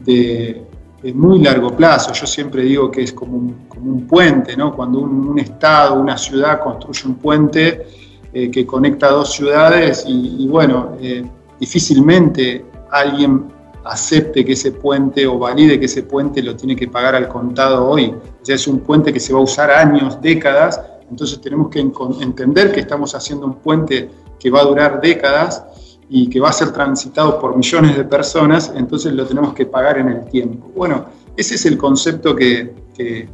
de, 0.00 0.66
muy 1.14 1.42
largo 1.42 1.74
plazo. 1.74 2.12
Yo 2.12 2.26
siempre 2.26 2.62
digo 2.64 2.90
que 2.90 3.04
es 3.04 3.14
como 3.14 3.38
un, 3.38 4.06
puente, 4.06 4.54
¿no? 4.54 4.74
Cuando 4.74 4.98
un, 4.98 5.38
Estado, 5.38 5.98
una 5.98 6.18
ciudad 6.18 6.60
construye 6.60 7.06
un 7.06 7.14
puente 7.14 7.86
eh, 8.34 8.50
que 8.50 8.66
conecta 8.66 9.08
dos 9.08 9.32
ciudades 9.32 10.04
y, 10.06 10.46
bueno, 10.46 10.96
eh, 11.00 11.24
difícilmente 11.58 12.66
alguien 12.90 13.46
acepte 13.88 14.44
que 14.44 14.52
ese 14.52 14.72
puente 14.72 15.26
o 15.26 15.38
valide 15.38 15.80
que 15.80 15.86
ese 15.86 16.02
puente 16.02 16.42
lo 16.42 16.54
tiene 16.54 16.76
que 16.76 16.88
pagar 16.88 17.14
al 17.14 17.26
contado 17.26 17.88
hoy. 17.88 18.14
Sea, 18.42 18.54
es 18.54 18.68
un 18.68 18.80
puente 18.80 19.12
que 19.12 19.20
se 19.20 19.32
va 19.32 19.40
a 19.40 19.42
usar 19.42 19.70
años, 19.70 20.20
décadas, 20.20 20.80
entonces 21.10 21.40
tenemos 21.40 21.70
que 21.70 21.80
entender 21.80 22.70
que 22.72 22.80
estamos 22.80 23.14
haciendo 23.14 23.46
un 23.46 23.54
puente 23.54 24.10
que 24.38 24.50
va 24.50 24.60
a 24.60 24.64
durar 24.64 25.00
décadas 25.00 25.64
y 26.10 26.28
que 26.28 26.38
va 26.38 26.50
a 26.50 26.52
ser 26.52 26.70
transitado 26.70 27.40
por 27.40 27.56
millones 27.56 27.96
de 27.96 28.04
personas, 28.04 28.72
entonces 28.76 29.12
lo 29.12 29.26
tenemos 29.26 29.54
que 29.54 29.64
pagar 29.64 29.98
en 29.98 30.08
el 30.08 30.24
tiempo. 30.26 30.70
Bueno, 30.76 31.06
ese 31.36 31.54
es 31.54 31.64
el 31.64 31.78
concepto 31.78 32.36
que, 32.36 32.72
que, 32.94 33.28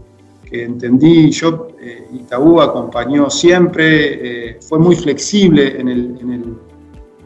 entendí 0.51 1.33
yo. 1.33 1.67
Eh, 1.81 2.07
Itaú 2.15 2.61
acompañó 2.61 3.29
siempre, 3.29 4.51
eh, 4.51 4.59
fue 4.61 4.79
muy 4.79 4.95
flexible 4.95 5.81
en 5.81 5.89
el... 5.89 6.19
En 6.21 6.33
el 6.33 6.45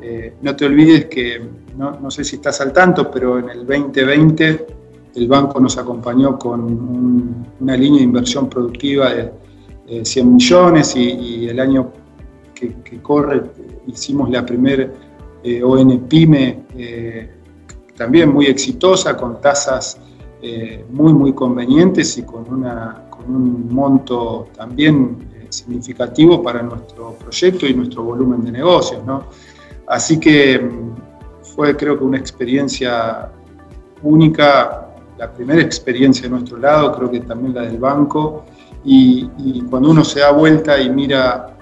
eh, 0.01 0.33
no 0.41 0.55
te 0.55 0.65
olvides 0.65 1.07
que, 1.07 1.43
no, 1.79 1.99
no, 2.01 2.11
sé 2.11 2.25
si 2.25 2.37
estás 2.37 2.61
al 2.61 2.73
tanto, 2.73 3.11
pero 3.11 3.39
en 3.39 3.51
el 3.51 3.67
2020 3.67 4.67
el 5.15 5.29
banco 5.29 5.61
nos 5.61 5.79
acompañó 5.79 6.39
con 6.39 7.47
una 7.61 7.77
línea 7.77 7.99
de 7.99 8.05
inversión 8.05 8.49
productiva 8.49 9.11
de, 9.13 9.33
100 10.05 10.35
millones 10.35 10.95
y, 10.97 11.49
el 11.49 11.59
año 11.59 11.91
que, 12.55 13.01
corre 13.01 13.43
hicimos 13.87 14.29
la 14.29 14.45
primera 14.45 14.87
eh, 15.43 15.63
ON 15.63 16.01
Pyme, 16.01 16.65
eh, 16.77 17.31
también 17.97 18.31
muy 18.31 18.47
exitosa, 18.47 19.17
con 19.17 19.41
tasas 19.41 19.99
eh, 20.43 20.85
muy, 20.91 21.15
muy 21.15 21.33
convenientes 21.33 22.19
y 22.19 22.23
con, 22.23 22.53
una, 22.53 23.05
con 23.09 23.35
un 23.35 23.73
monto 23.73 24.49
también 24.55 25.17
significativo 25.49 26.43
para 26.43 26.63
nuestro 26.63 27.15
proyecto 27.15 27.67
y 27.67 27.73
nuestro 27.73 28.03
volumen 28.03 28.45
de 28.45 28.53
negocios. 28.53 29.03
¿no? 29.07 29.25
Así 29.87 30.21
que 30.21 30.59
mm, 30.59 30.88
fue 31.59 31.77
creo 31.77 31.99
que 31.99 32.05
una 32.05 32.19
experiencia 32.19 33.33
única, 34.05 34.91
la 35.19 35.33
primera 35.33 35.61
experiencia 35.61 36.23
de 36.23 36.29
nuestro 36.29 36.57
lado, 36.57 36.93
creo 36.93 37.11
que 37.11 37.19
también 37.19 37.53
la 37.53 37.63
del 37.63 37.79
banco, 37.79 38.45
y, 38.85 39.29
cuando 39.69 39.91
uno 39.91 40.05
se 40.05 40.21
da 40.21 40.31
vuelta 40.31 40.81
y 40.81 40.89
mira 40.89 41.57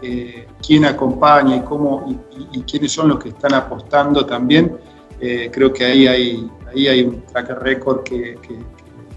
quién 0.61 0.85
acompaña 0.85 1.57
y 1.57 1.61
cómo 1.61 2.15
y, 2.53 2.61
quiénes 2.65 2.93
son 2.93 3.09
los 3.09 3.19
que 3.19 3.31
están 3.31 3.55
apostando 3.55 4.27
también, 4.27 4.77
eh, 5.19 5.51
creo 5.51 5.73
que 5.73 5.87
ahí 5.87 6.07
hay, 6.07 6.51
ahí 6.71 6.89
hay 6.89 7.03
un 7.03 7.23
track 7.23 7.59
record 7.63 8.03
que, 8.03 8.37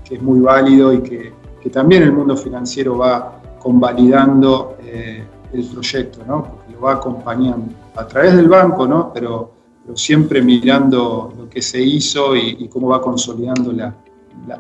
es 0.09 0.21
muy 0.21 0.39
válido 0.39 0.93
y 0.93 1.01
que, 1.01 1.33
también 1.73 2.03
el 2.03 2.13
mundo 2.13 2.37
financiero 2.37 2.97
va 2.97 3.41
convalidando 3.59 4.77
eh, 4.85 5.25
el 5.51 5.65
proyecto, 5.65 6.21
¿no? 6.25 6.45
porque 6.45 6.71
lo 6.71 6.79
va 6.79 6.93
acompañando 6.93 7.67
a 7.97 8.07
través 8.07 8.33
del 8.33 8.47
banco, 8.47 8.87
¿no? 8.87 9.11
pero, 9.13 9.58
siempre 9.95 10.41
mirando 10.41 11.33
lo 11.37 11.49
que 11.49 11.61
se 11.61 11.81
hizo 11.81 12.35
y 12.35 12.67
cómo 12.67 12.89
va 12.89 13.01
consolidando 13.01 13.71
la, 13.71 13.95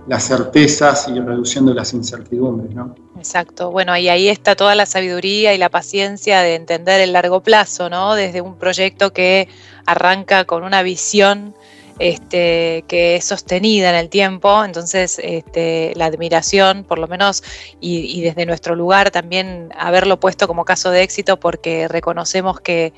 las 0.07 0.27
certezas 0.27 1.07
y 1.07 1.19
reduciendo 1.19 1.73
las 1.73 1.93
incertidumbres, 1.93 2.73
¿no? 2.75 2.95
Exacto. 3.17 3.71
Bueno, 3.71 3.95
y 3.97 4.09
ahí 4.09 4.27
está 4.27 4.55
toda 4.55 4.75
la 4.75 4.85
sabiduría 4.85 5.53
y 5.53 5.57
la 5.57 5.69
paciencia 5.69 6.41
de 6.41 6.55
entender 6.55 7.01
el 7.01 7.13
largo 7.13 7.41
plazo, 7.41 7.89
¿no? 7.89 8.15
Desde 8.15 8.41
un 8.41 8.55
proyecto 8.55 9.13
que 9.13 9.47
arranca 9.85 10.45
con 10.45 10.63
una 10.63 10.83
visión 10.83 11.53
este, 11.99 12.85
que 12.87 13.17
es 13.17 13.25
sostenida 13.25 13.89
en 13.89 13.95
el 13.95 14.09
tiempo, 14.09 14.63
entonces 14.63 15.19
este, 15.21 15.91
la 15.95 16.05
admiración, 16.05 16.85
por 16.85 16.97
lo 16.97 17.07
menos, 17.09 17.43
y, 17.81 18.21
desde 18.21 18.45
nuestro 18.45 18.73
lugar 18.75 19.11
también 19.11 19.69
haberlo 19.77 20.17
puesto 20.17 20.47
como 20.47 20.63
caso 20.63 20.91
de 20.91 21.03
éxito 21.03 21.41
porque 21.41 21.89
reconocemos 21.89 22.61
que 22.61 22.93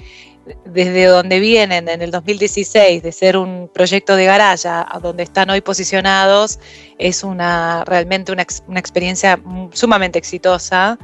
desde 0.66 1.06
donde 1.06 1.40
vienen 1.40 1.88
en 1.90 2.02
el 2.02 2.12
2016 2.12 3.04
de 3.04 3.12
ser 3.12 3.38
un 3.38 3.70
proyecto 3.74 4.16
de 4.16 4.26
garaja 4.26 4.86
a 4.90 5.00
donde 5.00 5.24
están 5.24 5.50
hoy 5.50 5.62
posicionados 5.62 6.60
es 6.98 7.24
una 7.24 7.84
realmente 7.86 8.32
una, 8.32 8.44
experiencia 8.44 9.42
sumamente 9.74 10.20
exitosa. 10.20 10.98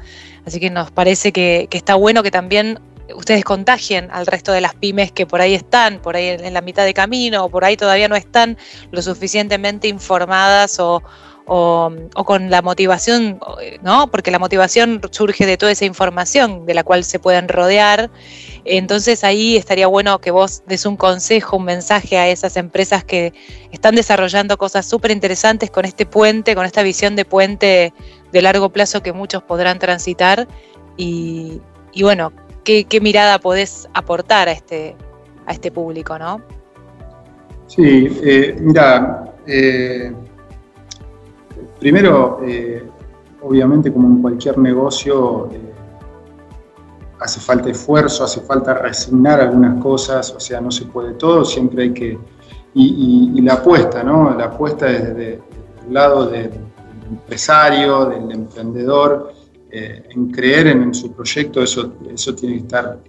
Así 0.45 0.59
que 0.59 0.69
nos 0.69 0.91
parece 0.91 1.31
que, 1.31 1.67
está 1.71 1.95
bueno 1.95 2.23
que 2.23 2.31
también 2.31 2.79
ustedes 3.15 3.43
contagien 3.43 4.09
al 4.11 4.25
resto 4.25 4.51
de 4.51 4.61
las 4.61 4.75
pymes 4.75 5.11
que 5.11 5.25
por 5.25 5.41
ahí 5.41 5.53
están, 5.53 6.01
por 6.01 6.15
ahí 6.15 6.29
en 6.29 6.53
la 6.53 6.61
mitad 6.61 6.85
de 6.85 6.93
camino, 6.93 7.45
o 7.45 7.49
por 7.49 7.65
ahí 7.65 7.77
todavía 7.77 8.07
no 8.07 8.15
están 8.15 8.57
lo 8.91 9.01
suficientemente 9.01 9.87
informadas 9.87 10.79
o, 10.79 11.01
o, 11.47 11.89
con 12.25 12.49
la 12.49 12.61
motivación, 12.61 13.39
¿no? 13.81 14.07
Porque 14.11 14.31
la 14.31 14.39
motivación 14.39 15.01
surge 15.11 15.45
de 15.45 15.57
toda 15.57 15.71
esa 15.71 15.85
información 15.85 16.65
de 16.65 16.73
la 16.73 16.83
cual 16.83 17.03
se 17.03 17.19
pueden 17.19 17.47
rodear. 17.47 18.09
Entonces 18.65 19.23
ahí 19.23 19.55
estaría 19.55 19.87
bueno 19.87 20.19
que 20.19 20.31
vos 20.31 20.63
des 20.67 20.85
un 20.85 20.97
consejo, 20.97 21.57
un 21.57 21.63
mensaje 21.63 22.17
a 22.17 22.27
esas 22.27 22.57
empresas 22.57 23.05
que 23.05 23.33
están 23.71 23.95
desarrollando 23.95 24.57
cosas 24.57 24.85
súper 24.85 25.11
interesantes 25.11 25.71
con 25.71 25.85
este 25.85 26.05
puente, 26.05 26.53
con 26.53 26.65
esta 26.65 26.83
visión 26.83 27.15
de 27.15 27.23
puente 27.23 27.93
de 28.33 28.41
largo 28.41 28.69
plazo 28.69 29.01
que 29.01 29.13
muchos 29.13 29.41
podrán 29.41 29.79
transitar. 29.79 30.47
Y, 30.97 31.61
bueno, 32.01 32.33
¿qué, 32.65 32.85
mirada 33.01 33.39
podés 33.39 33.87
aportar 33.93 34.49
a 34.49 34.51
este, 34.51 34.97
a 35.45 35.53
este 35.53 35.71
público, 35.71 36.19
no? 36.19 36.41
Sí, 37.67 38.07
eh, 38.23 38.55
mira, 38.59 39.33
eh, 39.45 40.11
Primero, 41.79 42.39
eh, 42.43 42.83
obviamente 43.41 43.91
como 43.91 44.07
en 44.07 44.21
cualquier 44.21 44.57
negocio, 44.57 45.49
eh, 45.51 45.73
hace 47.19 47.39
falta 47.39 47.69
esfuerzo, 47.69 48.23
hace 48.23 48.41
falta 48.41 48.73
resignar 48.75 49.39
algunas 49.41 49.81
cosas, 49.81 50.33
o 50.35 50.39
sea, 50.39 50.59
no 50.59 50.71
se 50.71 50.85
puede 50.85 51.13
todo, 51.13 51.45
siempre 51.45 51.83
hay 51.83 51.93
que... 51.93 52.17
Y, 52.73 53.41
la 53.41 53.53
apuesta, 53.53 54.03
¿no? 54.03 54.35
La 54.37 54.45
apuesta 54.45 54.85
desde 54.85 55.41
el 55.87 55.93
lado 55.93 56.27
del 56.27 56.51
empresario, 57.09 58.05
del 58.05 58.31
emprendedor, 58.31 59.33
eh, 59.71 60.03
en 60.09 60.29
creer 60.29 60.67
en, 60.67 60.93
su 60.93 61.11
proyecto, 61.11 61.63
eso, 61.63 61.93
eso 62.07 62.35
tiene 62.35 62.55
que 62.55 62.61
estar 62.61 62.99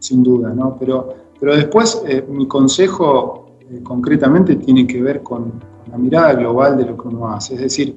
sin 0.00 0.24
duda, 0.24 0.52
¿no? 0.52 0.76
Pero, 0.80 1.14
pero 1.38 1.54
después 1.54 2.02
mi 2.28 2.48
consejo 2.48 3.52
concretamente 3.84 4.56
tiene 4.56 4.84
que 4.86 5.00
ver 5.00 5.22
con, 5.22 5.52
la 5.92 5.98
mirada 5.98 6.32
global 6.32 6.76
de 6.78 6.86
lo 6.86 6.96
que 6.96 7.08
uno 7.08 7.28
hace. 7.28 7.54
Es 7.54 7.60
decir, 7.60 7.96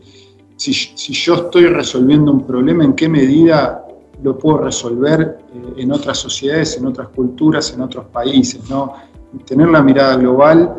si, 0.57 0.73
si, 0.73 1.13
yo 1.13 1.35
estoy 1.35 1.67
resolviendo 1.67 2.31
un 2.31 2.45
problema, 2.45 2.83
¿en 2.83 2.93
qué 2.93 3.07
medida 3.07 3.85
lo 4.21 4.37
puedo 4.37 4.59
resolver 4.59 5.39
en 5.77 5.91
otras 5.91 6.17
sociedades, 6.17 6.77
en 6.77 6.87
otras 6.87 7.07
culturas, 7.09 7.73
en 7.73 7.81
otros 7.81 8.05
países? 8.07 8.69
¿no? 8.69 8.93
Tener 9.45 9.69
la 9.69 9.81
mirada 9.81 10.17
global 10.17 10.75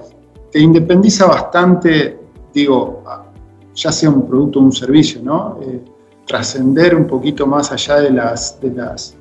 te 0.52 0.60
independiza 0.60 1.26
bastante, 1.26 2.18
digo, 2.52 3.02
ya 3.74 3.90
sea 3.90 4.10
un 4.10 4.26
producto 4.26 4.58
o 4.58 4.62
un 4.62 4.72
servicio, 4.72 5.20
¿no? 5.22 5.58
trascender 6.26 6.94
un 6.94 7.06
poquito 7.06 7.46
más 7.46 7.72
allá 7.72 8.00
de 8.00 8.10
las, 8.10 8.60
de 8.60 8.70
las, 8.72 9.16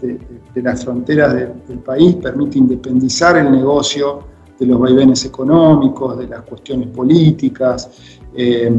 de, 0.00 0.62
las 0.62 0.84
fronteras 0.84 1.34
del 1.34 1.78
país, 1.78 2.14
permite 2.16 2.58
independizar 2.58 3.36
el 3.38 3.50
negocio 3.50 4.20
de 4.60 4.66
los 4.66 4.78
vaivenes 4.78 5.24
económicos, 5.24 6.18
de 6.18 6.28
las 6.28 6.42
cuestiones 6.42 6.88
políticas 6.88 7.90
eh, 8.34 8.70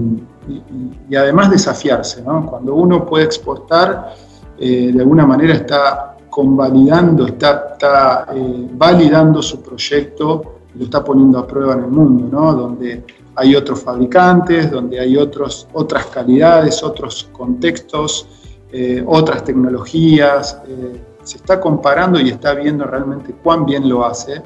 y, 1.10 1.16
además 1.16 1.50
desafiarse. 1.50 2.24
Cuando 2.24 2.76
uno 2.76 3.04
puede 3.04 3.26
exportar, 3.26 4.14
eh, 4.60 4.92
de 4.94 5.00
alguna 5.00 5.26
manera 5.26 5.56
está 5.56 6.18
convalidando, 6.30 7.26
está, 7.26 7.70
está 7.74 8.28
eh, 8.34 8.68
validando 8.74 9.42
su 9.42 9.60
proyecto, 9.62 10.60
lo 10.76 10.84
está 10.86 11.04
poniendo 11.04 11.40
a 11.40 11.48
prueba 11.48 11.74
en 11.74 11.86
el 11.86 11.92
mundo, 11.92 12.54
donde 12.54 13.04
hay 13.36 13.56
otros 13.56 13.82
fabricantes, 13.82 14.70
donde 14.70 15.00
hay 15.00 15.18
otros, 15.18 15.68
otras 15.74 16.06
calidades, 16.06 16.84
otros 16.84 17.28
contextos, 17.32 18.28
otras 19.06 19.44
tecnologías. 19.44 20.62
Se 21.24 21.38
está 21.38 21.60
comparando 21.60 22.22
y 22.22 22.30
está 22.30 22.54
viendo 22.54 22.86
realmente 22.86 23.34
cuán 23.44 23.66
bien 23.66 23.90
lo 23.90 24.06
hace. 24.06 24.42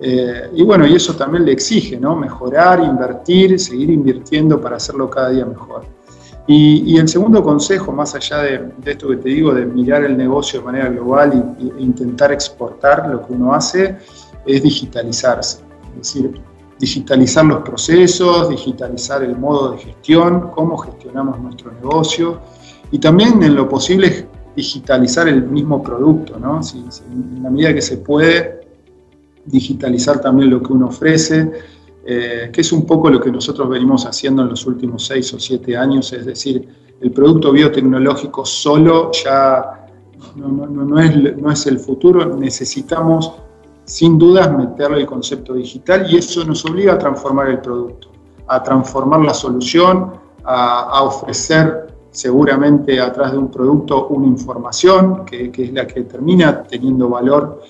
Eh, 0.00 0.50
y 0.54 0.62
bueno, 0.62 0.86
y 0.86 0.94
eso 0.94 1.14
también 1.14 1.44
le 1.44 1.52
exige, 1.52 1.98
¿no? 1.98 2.14
Mejorar, 2.14 2.80
invertir, 2.80 3.58
seguir 3.58 3.90
invirtiendo 3.90 4.60
para 4.60 4.76
hacerlo 4.76 5.10
cada 5.10 5.30
día 5.30 5.44
mejor. 5.44 5.84
Y, 6.50 6.96
el 6.96 7.06
segundo 7.08 7.42
consejo, 7.42 7.92
más 7.92 8.14
allá 8.14 8.38
de, 8.38 8.72
esto 8.86 9.08
que 9.08 9.16
te 9.16 9.28
digo, 9.28 9.52
de 9.52 9.66
mirar 9.66 10.04
el 10.04 10.16
negocio 10.16 10.60
de 10.60 10.64
manera 10.64 10.88
global 10.88 11.56
e 11.60 11.82
intentar 11.82 12.32
exportar 12.32 13.06
lo 13.06 13.26
que 13.26 13.34
uno 13.34 13.52
hace, 13.52 13.98
es 14.46 14.62
digitalizarse. 14.62 15.58
Es 16.00 16.14
decir, 16.14 16.40
digitalizar 16.78 17.44
los 17.44 17.62
procesos, 17.62 18.48
digitalizar 18.48 19.22
el 19.22 19.36
modo 19.36 19.72
de 19.72 19.78
gestión, 19.78 20.50
cómo 20.52 20.78
gestionamos 20.78 21.38
nuestro 21.38 21.70
negocio 21.72 22.40
y 22.90 22.98
también 22.98 23.42
en 23.42 23.54
lo 23.54 23.68
posible 23.68 24.26
digitalizar 24.56 25.28
el 25.28 25.42
mismo 25.42 25.82
producto, 25.82 26.38
¿no? 26.38 26.62
Si, 26.62 26.78
en 26.78 27.42
la 27.42 27.50
medida 27.50 27.74
que 27.74 27.82
se 27.82 27.98
puede, 27.98 28.57
digitalizar 29.48 30.20
también 30.20 30.50
lo 30.50 30.62
que 30.62 30.72
uno 30.72 30.88
ofrece, 30.88 31.50
eh, 32.04 32.50
que 32.52 32.60
es 32.60 32.72
un 32.72 32.86
poco 32.86 33.10
lo 33.10 33.20
que 33.20 33.30
nosotros 33.30 33.68
venimos 33.68 34.06
haciendo 34.06 34.42
en 34.42 34.48
los 34.48 34.66
últimos 34.66 35.06
seis 35.06 35.32
o 35.34 35.40
siete 35.40 35.76
años, 35.76 36.12
es 36.12 36.24
decir, 36.24 36.68
el 37.00 37.10
producto 37.12 37.52
biotecnológico 37.52 38.44
solo 38.44 39.10
ya 39.12 39.86
no, 40.36 41.00
es, 41.00 41.36
no 41.36 41.50
es 41.50 41.66
el 41.66 41.78
futuro, 41.78 42.36
necesitamos 42.36 43.32
sin 43.88 44.18
dudas 44.18 44.54
meterle 44.54 45.00
el 45.00 45.06
concepto 45.06 45.54
digital 45.54 46.06
y 46.10 46.18
eso 46.18 46.44
nos 46.44 46.62
obliga 46.66 46.92
a 46.92 46.98
transformar 46.98 47.48
el 47.48 47.60
producto, 47.60 48.08
a 48.46 48.62
transformar 48.62 49.20
la 49.20 49.32
solución, 49.32 50.12
a, 50.44 51.02
ofrecer 51.02 51.94
seguramente 52.10 53.00
atrás 53.00 53.32
de 53.32 53.38
un 53.38 53.50
producto 53.50 54.08
una 54.08 54.26
información 54.26 55.24
que, 55.24 55.50
es 55.54 55.72
la 55.72 55.86
que 55.86 56.02
termina 56.02 56.62
teniendo 56.62 57.08
valor. 57.08 57.62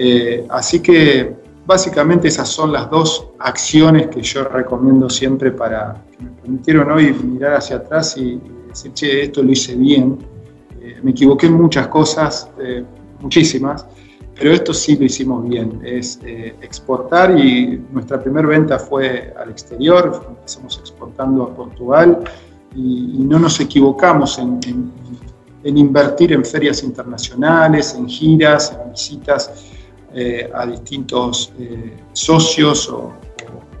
Eh, 0.00 0.46
así 0.48 0.80
que 0.80 1.36
básicamente 1.66 2.28
esas 2.28 2.48
son 2.48 2.72
las 2.72 2.88
dos 2.88 3.28
acciones 3.38 4.06
que 4.06 4.22
yo 4.22 4.44
recomiendo 4.44 5.10
siempre 5.10 5.50
para 5.50 6.02
que 6.10 6.24
me 6.24 6.30
permitieron 6.30 6.90
hoy 6.90 7.12
mirar 7.12 7.56
hacia 7.56 7.76
atrás 7.76 8.16
y, 8.16 8.40
decir, 8.68 8.92
che, 8.94 9.22
esto 9.24 9.42
lo 9.42 9.52
hice 9.52 9.76
bien. 9.76 10.18
Eh, 10.80 10.98
me 11.02 11.10
equivoqué 11.10 11.46
en 11.46 11.54
muchas 11.54 11.88
cosas, 11.88 12.48
eh, 12.58 12.82
muchísimas, 13.20 13.84
pero 14.38 14.52
esto 14.52 14.72
sí 14.72 14.96
lo 14.96 15.04
hicimos 15.04 15.46
bien, 15.46 15.80
es 15.84 16.20
eh, 16.24 16.54
exportar 16.62 17.38
y 17.38 17.84
nuestra 17.92 18.22
primera 18.22 18.46
venta 18.46 18.78
fue 18.78 19.34
al 19.38 19.50
exterior, 19.50 20.24
empezamos 20.28 20.78
exportando 20.78 21.42
a 21.42 21.54
Portugal 21.54 22.20
y, 22.74 23.18
no 23.18 23.38
nos 23.38 23.60
equivocamos 23.60 24.38
en, 24.38 24.60
invertir 25.64 26.32
en 26.32 26.44
ferias 26.44 26.82
internacionales, 26.82 27.94
en 27.98 28.08
giras, 28.08 28.72
en 28.72 28.92
visitas 28.92 29.67
eh, 30.14 30.50
a 30.54 30.66
distintos 30.66 31.52
eh, 31.58 31.96
socios 32.12 32.88
o, 32.88 33.12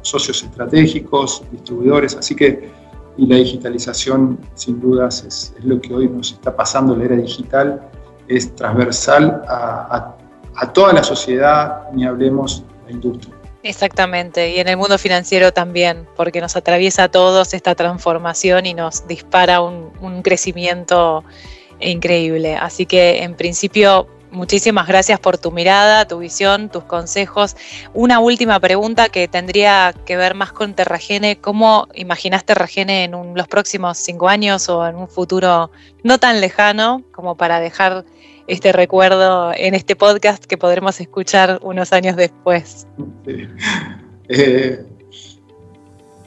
socios 0.02 0.42
estratégicos, 0.42 1.42
distribuidores, 1.50 2.14
así 2.16 2.34
que 2.34 2.70
y 3.18 3.26
la 3.26 3.36
digitalización 3.36 4.38
sin 4.54 4.80
dudas 4.80 5.24
es, 5.26 5.52
lo 5.62 5.80
que 5.80 5.92
hoy 5.92 6.08
nos 6.08 6.32
está 6.32 6.54
pasando, 6.54 6.96
la 6.96 7.04
era 7.04 7.16
digital 7.16 7.82
es 8.28 8.54
transversal 8.54 9.42
a, 9.48 9.96
a 9.96 10.18
a 10.58 10.72
toda 10.72 10.92
la 10.92 11.04
sociedad, 11.04 11.88
ni 11.92 12.04
hablemos 12.04 12.64
la 12.86 12.92
industria. 12.92 13.34
Exactamente, 13.62 14.50
y 14.50 14.58
en 14.58 14.68
el 14.68 14.76
mundo 14.76 14.98
financiero 14.98 15.52
también, 15.52 16.06
porque 16.16 16.40
nos 16.40 16.56
atraviesa 16.56 17.04
a 17.04 17.08
todos 17.08 17.54
esta 17.54 17.74
transformación 17.74 18.66
y 18.66 18.74
nos 18.74 19.06
dispara 19.06 19.60
un, 19.60 19.92
un 20.00 20.22
crecimiento 20.22 21.24
increíble. 21.80 22.56
Así 22.56 22.86
que 22.86 23.22
en 23.22 23.34
principio 23.34 24.08
Muchísimas 24.30 24.86
gracias 24.86 25.18
por 25.20 25.38
tu 25.38 25.50
mirada, 25.50 26.06
tu 26.06 26.18
visión, 26.18 26.68
tus 26.68 26.84
consejos. 26.84 27.56
Una 27.94 28.20
última 28.20 28.60
pregunta 28.60 29.08
que 29.08 29.28
tendría 29.28 29.94
que 30.04 30.16
ver 30.16 30.34
más 30.34 30.52
con 30.52 30.74
Terragene. 30.74 31.38
¿Cómo 31.40 31.88
imaginas 31.94 32.44
Terragene 32.44 33.04
en 33.04 33.34
los 33.34 33.48
próximos 33.48 33.98
cinco 33.98 34.28
años 34.28 34.68
o 34.68 34.86
en 34.86 34.96
un 34.96 35.08
futuro 35.08 35.70
no 36.02 36.18
tan 36.18 36.40
lejano 36.40 37.02
como 37.12 37.36
para 37.36 37.60
dejar 37.60 38.04
este 38.48 38.72
recuerdo 38.72 39.52
en 39.54 39.74
este 39.74 39.94
podcast 39.94 40.44
que 40.44 40.56
podremos 40.56 41.00
escuchar 41.00 41.60
unos 41.62 41.92
años 41.92 42.16
después. 42.16 42.86
Eh, 44.30 44.84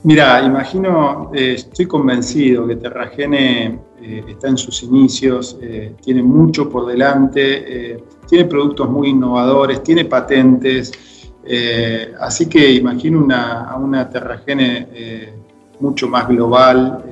mira, 0.02 0.41
imagino, 0.41 1.30
eh, 1.36 1.54
estoy 1.54 1.86
convencido 1.86 2.66
que 2.66 2.78
Terragene 2.78 3.78
eh, 4.02 4.24
está 4.28 4.49
en 4.49 4.58
sus 4.58 4.84
inicios, 4.84 5.58
tiene 6.02 6.24
mucho 6.24 6.70
por 6.70 6.86
delante, 6.88 8.04
tiene 8.28 8.45
productos 8.45 8.89
muy 8.89 9.10
innovadores, 9.10 9.84
tiene 9.84 10.06
patentes, 10.06 10.91
así 12.20 12.47
que 12.47 12.74
imagino 12.74 13.24
una, 13.24 13.76
una 13.78 14.10
Terragene 14.10 15.34
mucho 15.80 16.08
más 16.08 16.28
global 16.28 17.06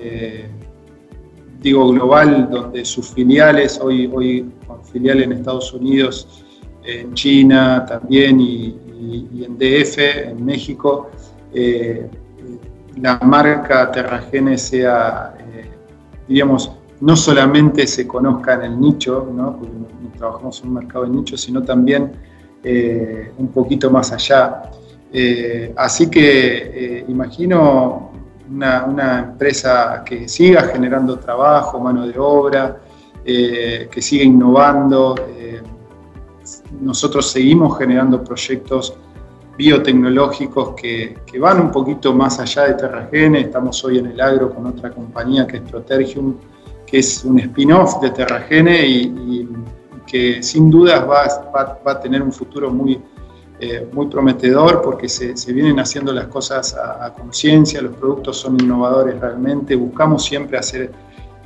digo 1.62 1.90
global, 1.90 2.50
donde 2.50 2.86
sus 2.86 3.10
filiales, 3.10 3.80
hoy, 3.82 4.10
hoy 4.14 4.50
con 4.66 4.84
filial 4.86 5.22
en 5.22 5.34
Estados 5.34 5.74
Unidos, 5.74 6.44
en 6.84 7.14
China 7.14 7.86
también 7.88 8.40
y, 8.40 8.78
en 9.44 9.58
DF, 9.58 9.98
en 10.30 10.46
México, 10.46 11.10
eh, 11.54 12.10
la 13.02 13.18
marca 13.20 13.90
Terragene 13.92 14.58
sea, 14.58 15.34
eh, 15.40 15.70
diríamos, 16.28 16.72
no 17.02 17.16
solamente 17.16 17.88
se 17.88 18.08
conozca 18.08 18.56
en 18.56 18.64
el 18.64 18.80
nicho, 18.80 19.32
¿no? 19.34 19.58
porque 19.58 19.74
trabajamos 20.18 20.62
en 20.62 20.68
un 20.68 20.74
mercado 20.76 21.06
de 21.06 21.12
nicho, 21.12 21.38
sino 21.38 21.64
también 21.64 22.12
eh, 22.64 23.32
un 23.38 23.48
poquito 23.50 23.90
más 23.90 24.12
allá. 24.12 24.70
así 25.78 26.10
que 26.10 27.06
imagino 27.08 28.10
una, 28.52 29.20
empresa 29.20 30.04
que 30.06 30.28
siga 30.28 30.64
generando 30.64 31.20
trabajo, 31.20 31.80
mano 31.80 32.08
de 32.08 32.18
obra, 32.18 32.82
eh, 33.24 33.88
que 33.92 34.02
siga 34.02 34.24
innovando. 34.24 35.16
Eh, 35.38 35.62
nosotros 36.82 37.30
seguimos 37.32 37.78
generando 37.78 38.24
proyectos 38.24 38.96
biotecnológicos 39.58 40.74
que, 40.76 41.18
van 41.40 41.60
un 41.60 41.72
poquito 41.72 42.14
más 42.14 42.40
allá 42.40 42.64
de 42.64 42.74
Terragene. 42.76 43.42
Estamos 43.42 43.84
hoy 43.84 44.00
en 44.00 44.08
el 44.08 44.22
agro 44.22 44.54
con 44.54 44.66
otra 44.66 44.90
compañía 44.92 45.46
que 45.46 45.58
es 45.58 45.64
Protergium, 45.64 46.36
que 46.90 47.00
es 47.00 47.24
un 47.24 47.40
spin-off 47.40 48.02
de 48.02 48.10
Terragene 48.12 48.86
y, 48.86 49.48
que 50.08 50.42
sin 50.42 50.72
dudas 50.72 51.08
va, 51.08 51.28
va 51.86 51.92
a 51.92 52.00
tener 52.00 52.20
un 52.24 52.32
futuro 52.32 52.72
muy, 52.72 53.00
eh, 53.62 53.86
muy 53.92 54.08
prometedor 54.08 54.82
porque 54.82 55.10
se, 55.10 55.34
vienen 55.52 55.82
haciendo 55.82 56.14
las 56.14 56.28
cosas 56.28 56.74
a, 56.76 57.14
conciencia, 57.14 57.82
los 57.82 57.94
productos 57.94 58.38
son 58.38 58.58
innovadores 58.58 59.20
realmente, 59.20 59.76
buscamos 59.76 60.24
siempre 60.24 60.58
hacer, 60.58 60.90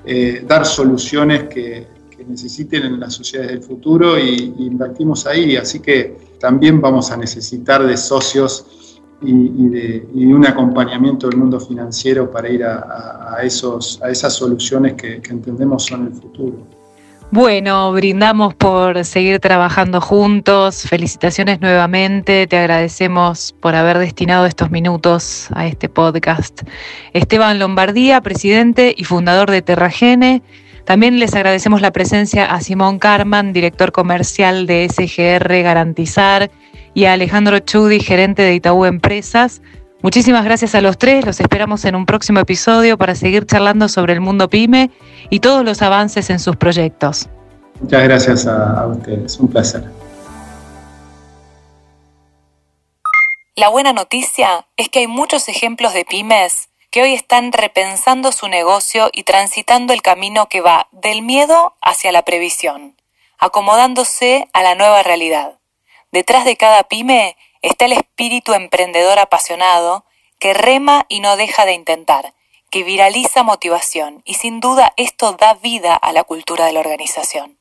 eh, 0.05 0.45
dar 0.47 0.63
soluciones 0.63 1.45
que, 1.45 1.91
necesiten 2.25 2.83
en 2.83 3.01
las 3.01 3.15
sociedades 3.15 3.51
del 3.51 3.63
futuro 3.63 4.17
y, 4.17 4.55
invertimos 4.59 5.27
ahí. 5.27 5.57
Así 5.57 5.81
que 5.81 6.35
también 6.39 6.79
vamos 6.79 7.11
a 7.11 7.17
necesitar 7.17 7.85
de 7.85 7.97
socios 7.97 8.65
y, 9.23 9.69
de, 9.69 10.05
un 10.33 10.45
acompañamiento 10.45 11.29
del 11.29 11.39
mundo 11.39 11.59
financiero 11.59 12.29
para 12.29 12.49
ir 12.49 12.63
a, 12.63 13.37
esos, 13.43 14.01
a 14.03 14.09
esas 14.09 14.33
soluciones 14.33 14.93
que 14.93 15.21
entendemos 15.29 15.85
son 15.85 16.07
el 16.07 16.13
futuro. 16.13 16.83
Bueno, 17.33 17.91
brindamos 17.91 18.53
por 18.53 19.03
seguir 19.05 19.39
trabajando 19.39 19.99
juntos. 19.99 20.83
Felicitaciones 20.83 21.59
nuevamente. 21.61 22.45
Te 22.45 22.59
agradecemos 22.59 23.55
por 23.59 23.73
haber 23.73 23.97
destinado 23.97 24.45
estos 24.45 24.69
minutos 24.69 25.47
a 25.55 25.65
este 25.65 25.89
podcast. 25.89 26.61
Esteban 27.11 27.57
Lombardía, 27.57 28.21
presidente 28.21 28.93
y 28.95 29.05
fundador 29.05 29.49
de 29.49 29.63
Terragene. 29.63 30.43
También 30.85 31.17
les 31.17 31.33
agradecemos 31.33 31.81
la 31.81 31.89
presencia 31.89 32.53
a 32.53 32.61
Simón 32.61 32.99
Carman, 32.99 33.51
director 33.51 33.91
comercial 33.91 34.67
de 34.67 34.87
SGR 34.87 35.63
Garantizar, 35.63 36.51
y 36.93 37.05
a 37.05 37.13
Alejandro 37.13 37.59
Chudi, 37.59 37.99
gerente 37.99 38.41
de 38.41 38.55
Itaú 38.55 38.85
Empresas. 38.85 39.61
Muchísimas 40.01 40.43
gracias 40.43 40.75
a 40.75 40.81
los 40.81 40.97
tres, 40.97 41.25
los 41.25 41.39
esperamos 41.39 41.85
en 41.85 41.95
un 41.95 42.05
próximo 42.05 42.39
episodio 42.39 42.97
para 42.97 43.15
seguir 43.15 43.45
charlando 43.45 43.87
sobre 43.87 44.13
el 44.13 44.21
mundo 44.21 44.49
pyme 44.49 44.91
y 45.29 45.39
todos 45.39 45.63
los 45.63 45.81
avances 45.81 46.29
en 46.29 46.39
sus 46.39 46.57
proyectos. 46.57 47.29
Muchas 47.79 48.03
gracias 48.03 48.47
a, 48.47 48.85
ustedes, 48.87 49.39
un 49.39 49.47
placer. 49.47 49.83
La 53.55 53.69
buena 53.69 53.93
noticia 53.93 54.67
es 54.77 54.89
que 54.89 54.99
hay 54.99 55.07
muchos 55.07 55.47
ejemplos 55.47 55.93
de 55.93 56.05
pymes 56.05 56.69
que 56.91 57.01
hoy 57.01 57.13
están 57.13 57.51
repensando 57.51 58.31
su 58.31 58.47
negocio 58.47 59.09
y 59.13 59.23
transitando 59.23 59.93
el 59.93 60.01
camino 60.01 60.47
que 60.47 60.61
va 60.61 60.87
del 60.91 61.21
miedo 61.21 61.75
hacia 61.81 62.11
la 62.11 62.23
previsión, 62.23 62.95
acomodándose 63.39 64.47
a 64.53 64.63
la 64.63 64.75
nueva 64.75 65.01
realidad. 65.01 65.59
Detrás 66.13 66.45
de 66.45 66.55
cada 66.57 66.83
pyme 66.83 67.35
está 67.63 67.85
el 67.85 67.93
espíritu 67.93 68.53
emprendedor 68.53 69.17
apasionado 69.17 70.05
que 70.37 70.53
rema 70.53 71.07
y 71.09 71.21
no 71.21 71.37
deja 71.37 71.65
de 71.65 71.73
intentar, 71.73 72.35
que 72.69 72.83
viraliza 72.83 73.41
motivación 73.41 74.21
y 74.23 74.35
sin 74.35 74.59
duda 74.59 74.93
esto 74.95 75.31
da 75.31 75.55
vida 75.55 75.95
a 75.95 76.13
la 76.13 76.23
cultura 76.23 76.67
de 76.67 76.73
la 76.73 76.81
organización. 76.81 77.57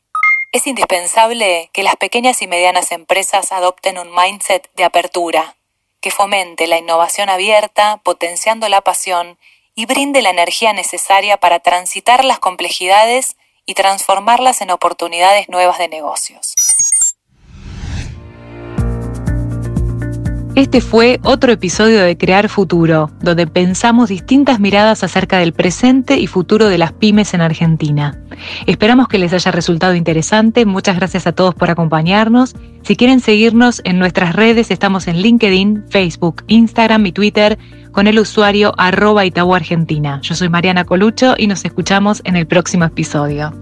Es 0.52 0.66
indispensable 0.66 1.70
que 1.72 1.82
las 1.82 1.96
pequeñas 1.96 2.42
y 2.42 2.46
medianas 2.46 2.92
empresas 2.92 3.52
adopten 3.52 3.96
un 3.96 4.14
mindset 4.14 4.70
de 4.74 4.84
apertura, 4.84 5.56
que 6.02 6.10
fomente 6.10 6.66
la 6.66 6.76
innovación 6.76 7.30
abierta, 7.30 8.02
potenciando 8.04 8.68
la 8.68 8.82
pasión 8.82 9.38
y 9.74 9.86
brinde 9.86 10.20
la 10.20 10.28
energía 10.28 10.74
necesaria 10.74 11.38
para 11.38 11.60
transitar 11.60 12.22
las 12.22 12.38
complejidades 12.38 13.38
y 13.64 13.72
transformarlas 13.72 14.60
en 14.60 14.72
oportunidades 14.72 15.48
nuevas 15.48 15.78
de 15.78 15.88
negocios. 15.88 16.54
Este 20.54 20.82
fue 20.82 21.18
otro 21.24 21.50
episodio 21.50 22.02
de 22.02 22.18
Crear 22.18 22.50
Futuro, 22.50 23.10
donde 23.22 23.46
pensamos 23.46 24.10
distintas 24.10 24.60
miradas 24.60 25.02
acerca 25.02 25.38
del 25.38 25.54
presente 25.54 26.18
y 26.18 26.26
futuro 26.26 26.68
de 26.68 26.76
las 26.76 26.92
pymes 26.92 27.32
en 27.32 27.40
Argentina. 27.40 28.20
Esperamos 28.66 29.08
que 29.08 29.16
les 29.16 29.32
haya 29.32 29.50
resultado 29.50 29.94
interesante. 29.94 30.66
Muchas 30.66 30.96
gracias 30.96 31.26
a 31.26 31.32
todos 31.32 31.54
por 31.54 31.70
acompañarnos. 31.70 32.54
Si 32.82 32.96
quieren 32.96 33.20
seguirnos 33.20 33.80
en 33.84 33.98
nuestras 33.98 34.36
redes, 34.36 34.70
estamos 34.70 35.08
en 35.08 35.22
LinkedIn, 35.22 35.84
Facebook, 35.88 36.44
Instagram 36.48 37.06
y 37.06 37.12
Twitter 37.12 37.58
con 37.90 38.06
el 38.06 38.18
usuario 38.18 38.74
arroba 38.76 39.22
Argentina. 39.22 40.20
Yo 40.22 40.34
soy 40.34 40.50
Mariana 40.50 40.84
Colucho 40.84 41.34
y 41.38 41.46
nos 41.46 41.64
escuchamos 41.64 42.20
en 42.24 42.36
el 42.36 42.46
próximo 42.46 42.84
episodio. 42.84 43.54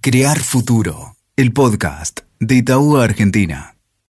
Crear 0.00 0.38
Futuro 0.38 1.11
el 1.42 1.52
podcast 1.52 2.20
de 2.38 2.54
Itaú 2.54 2.98
Argentina. 2.98 3.71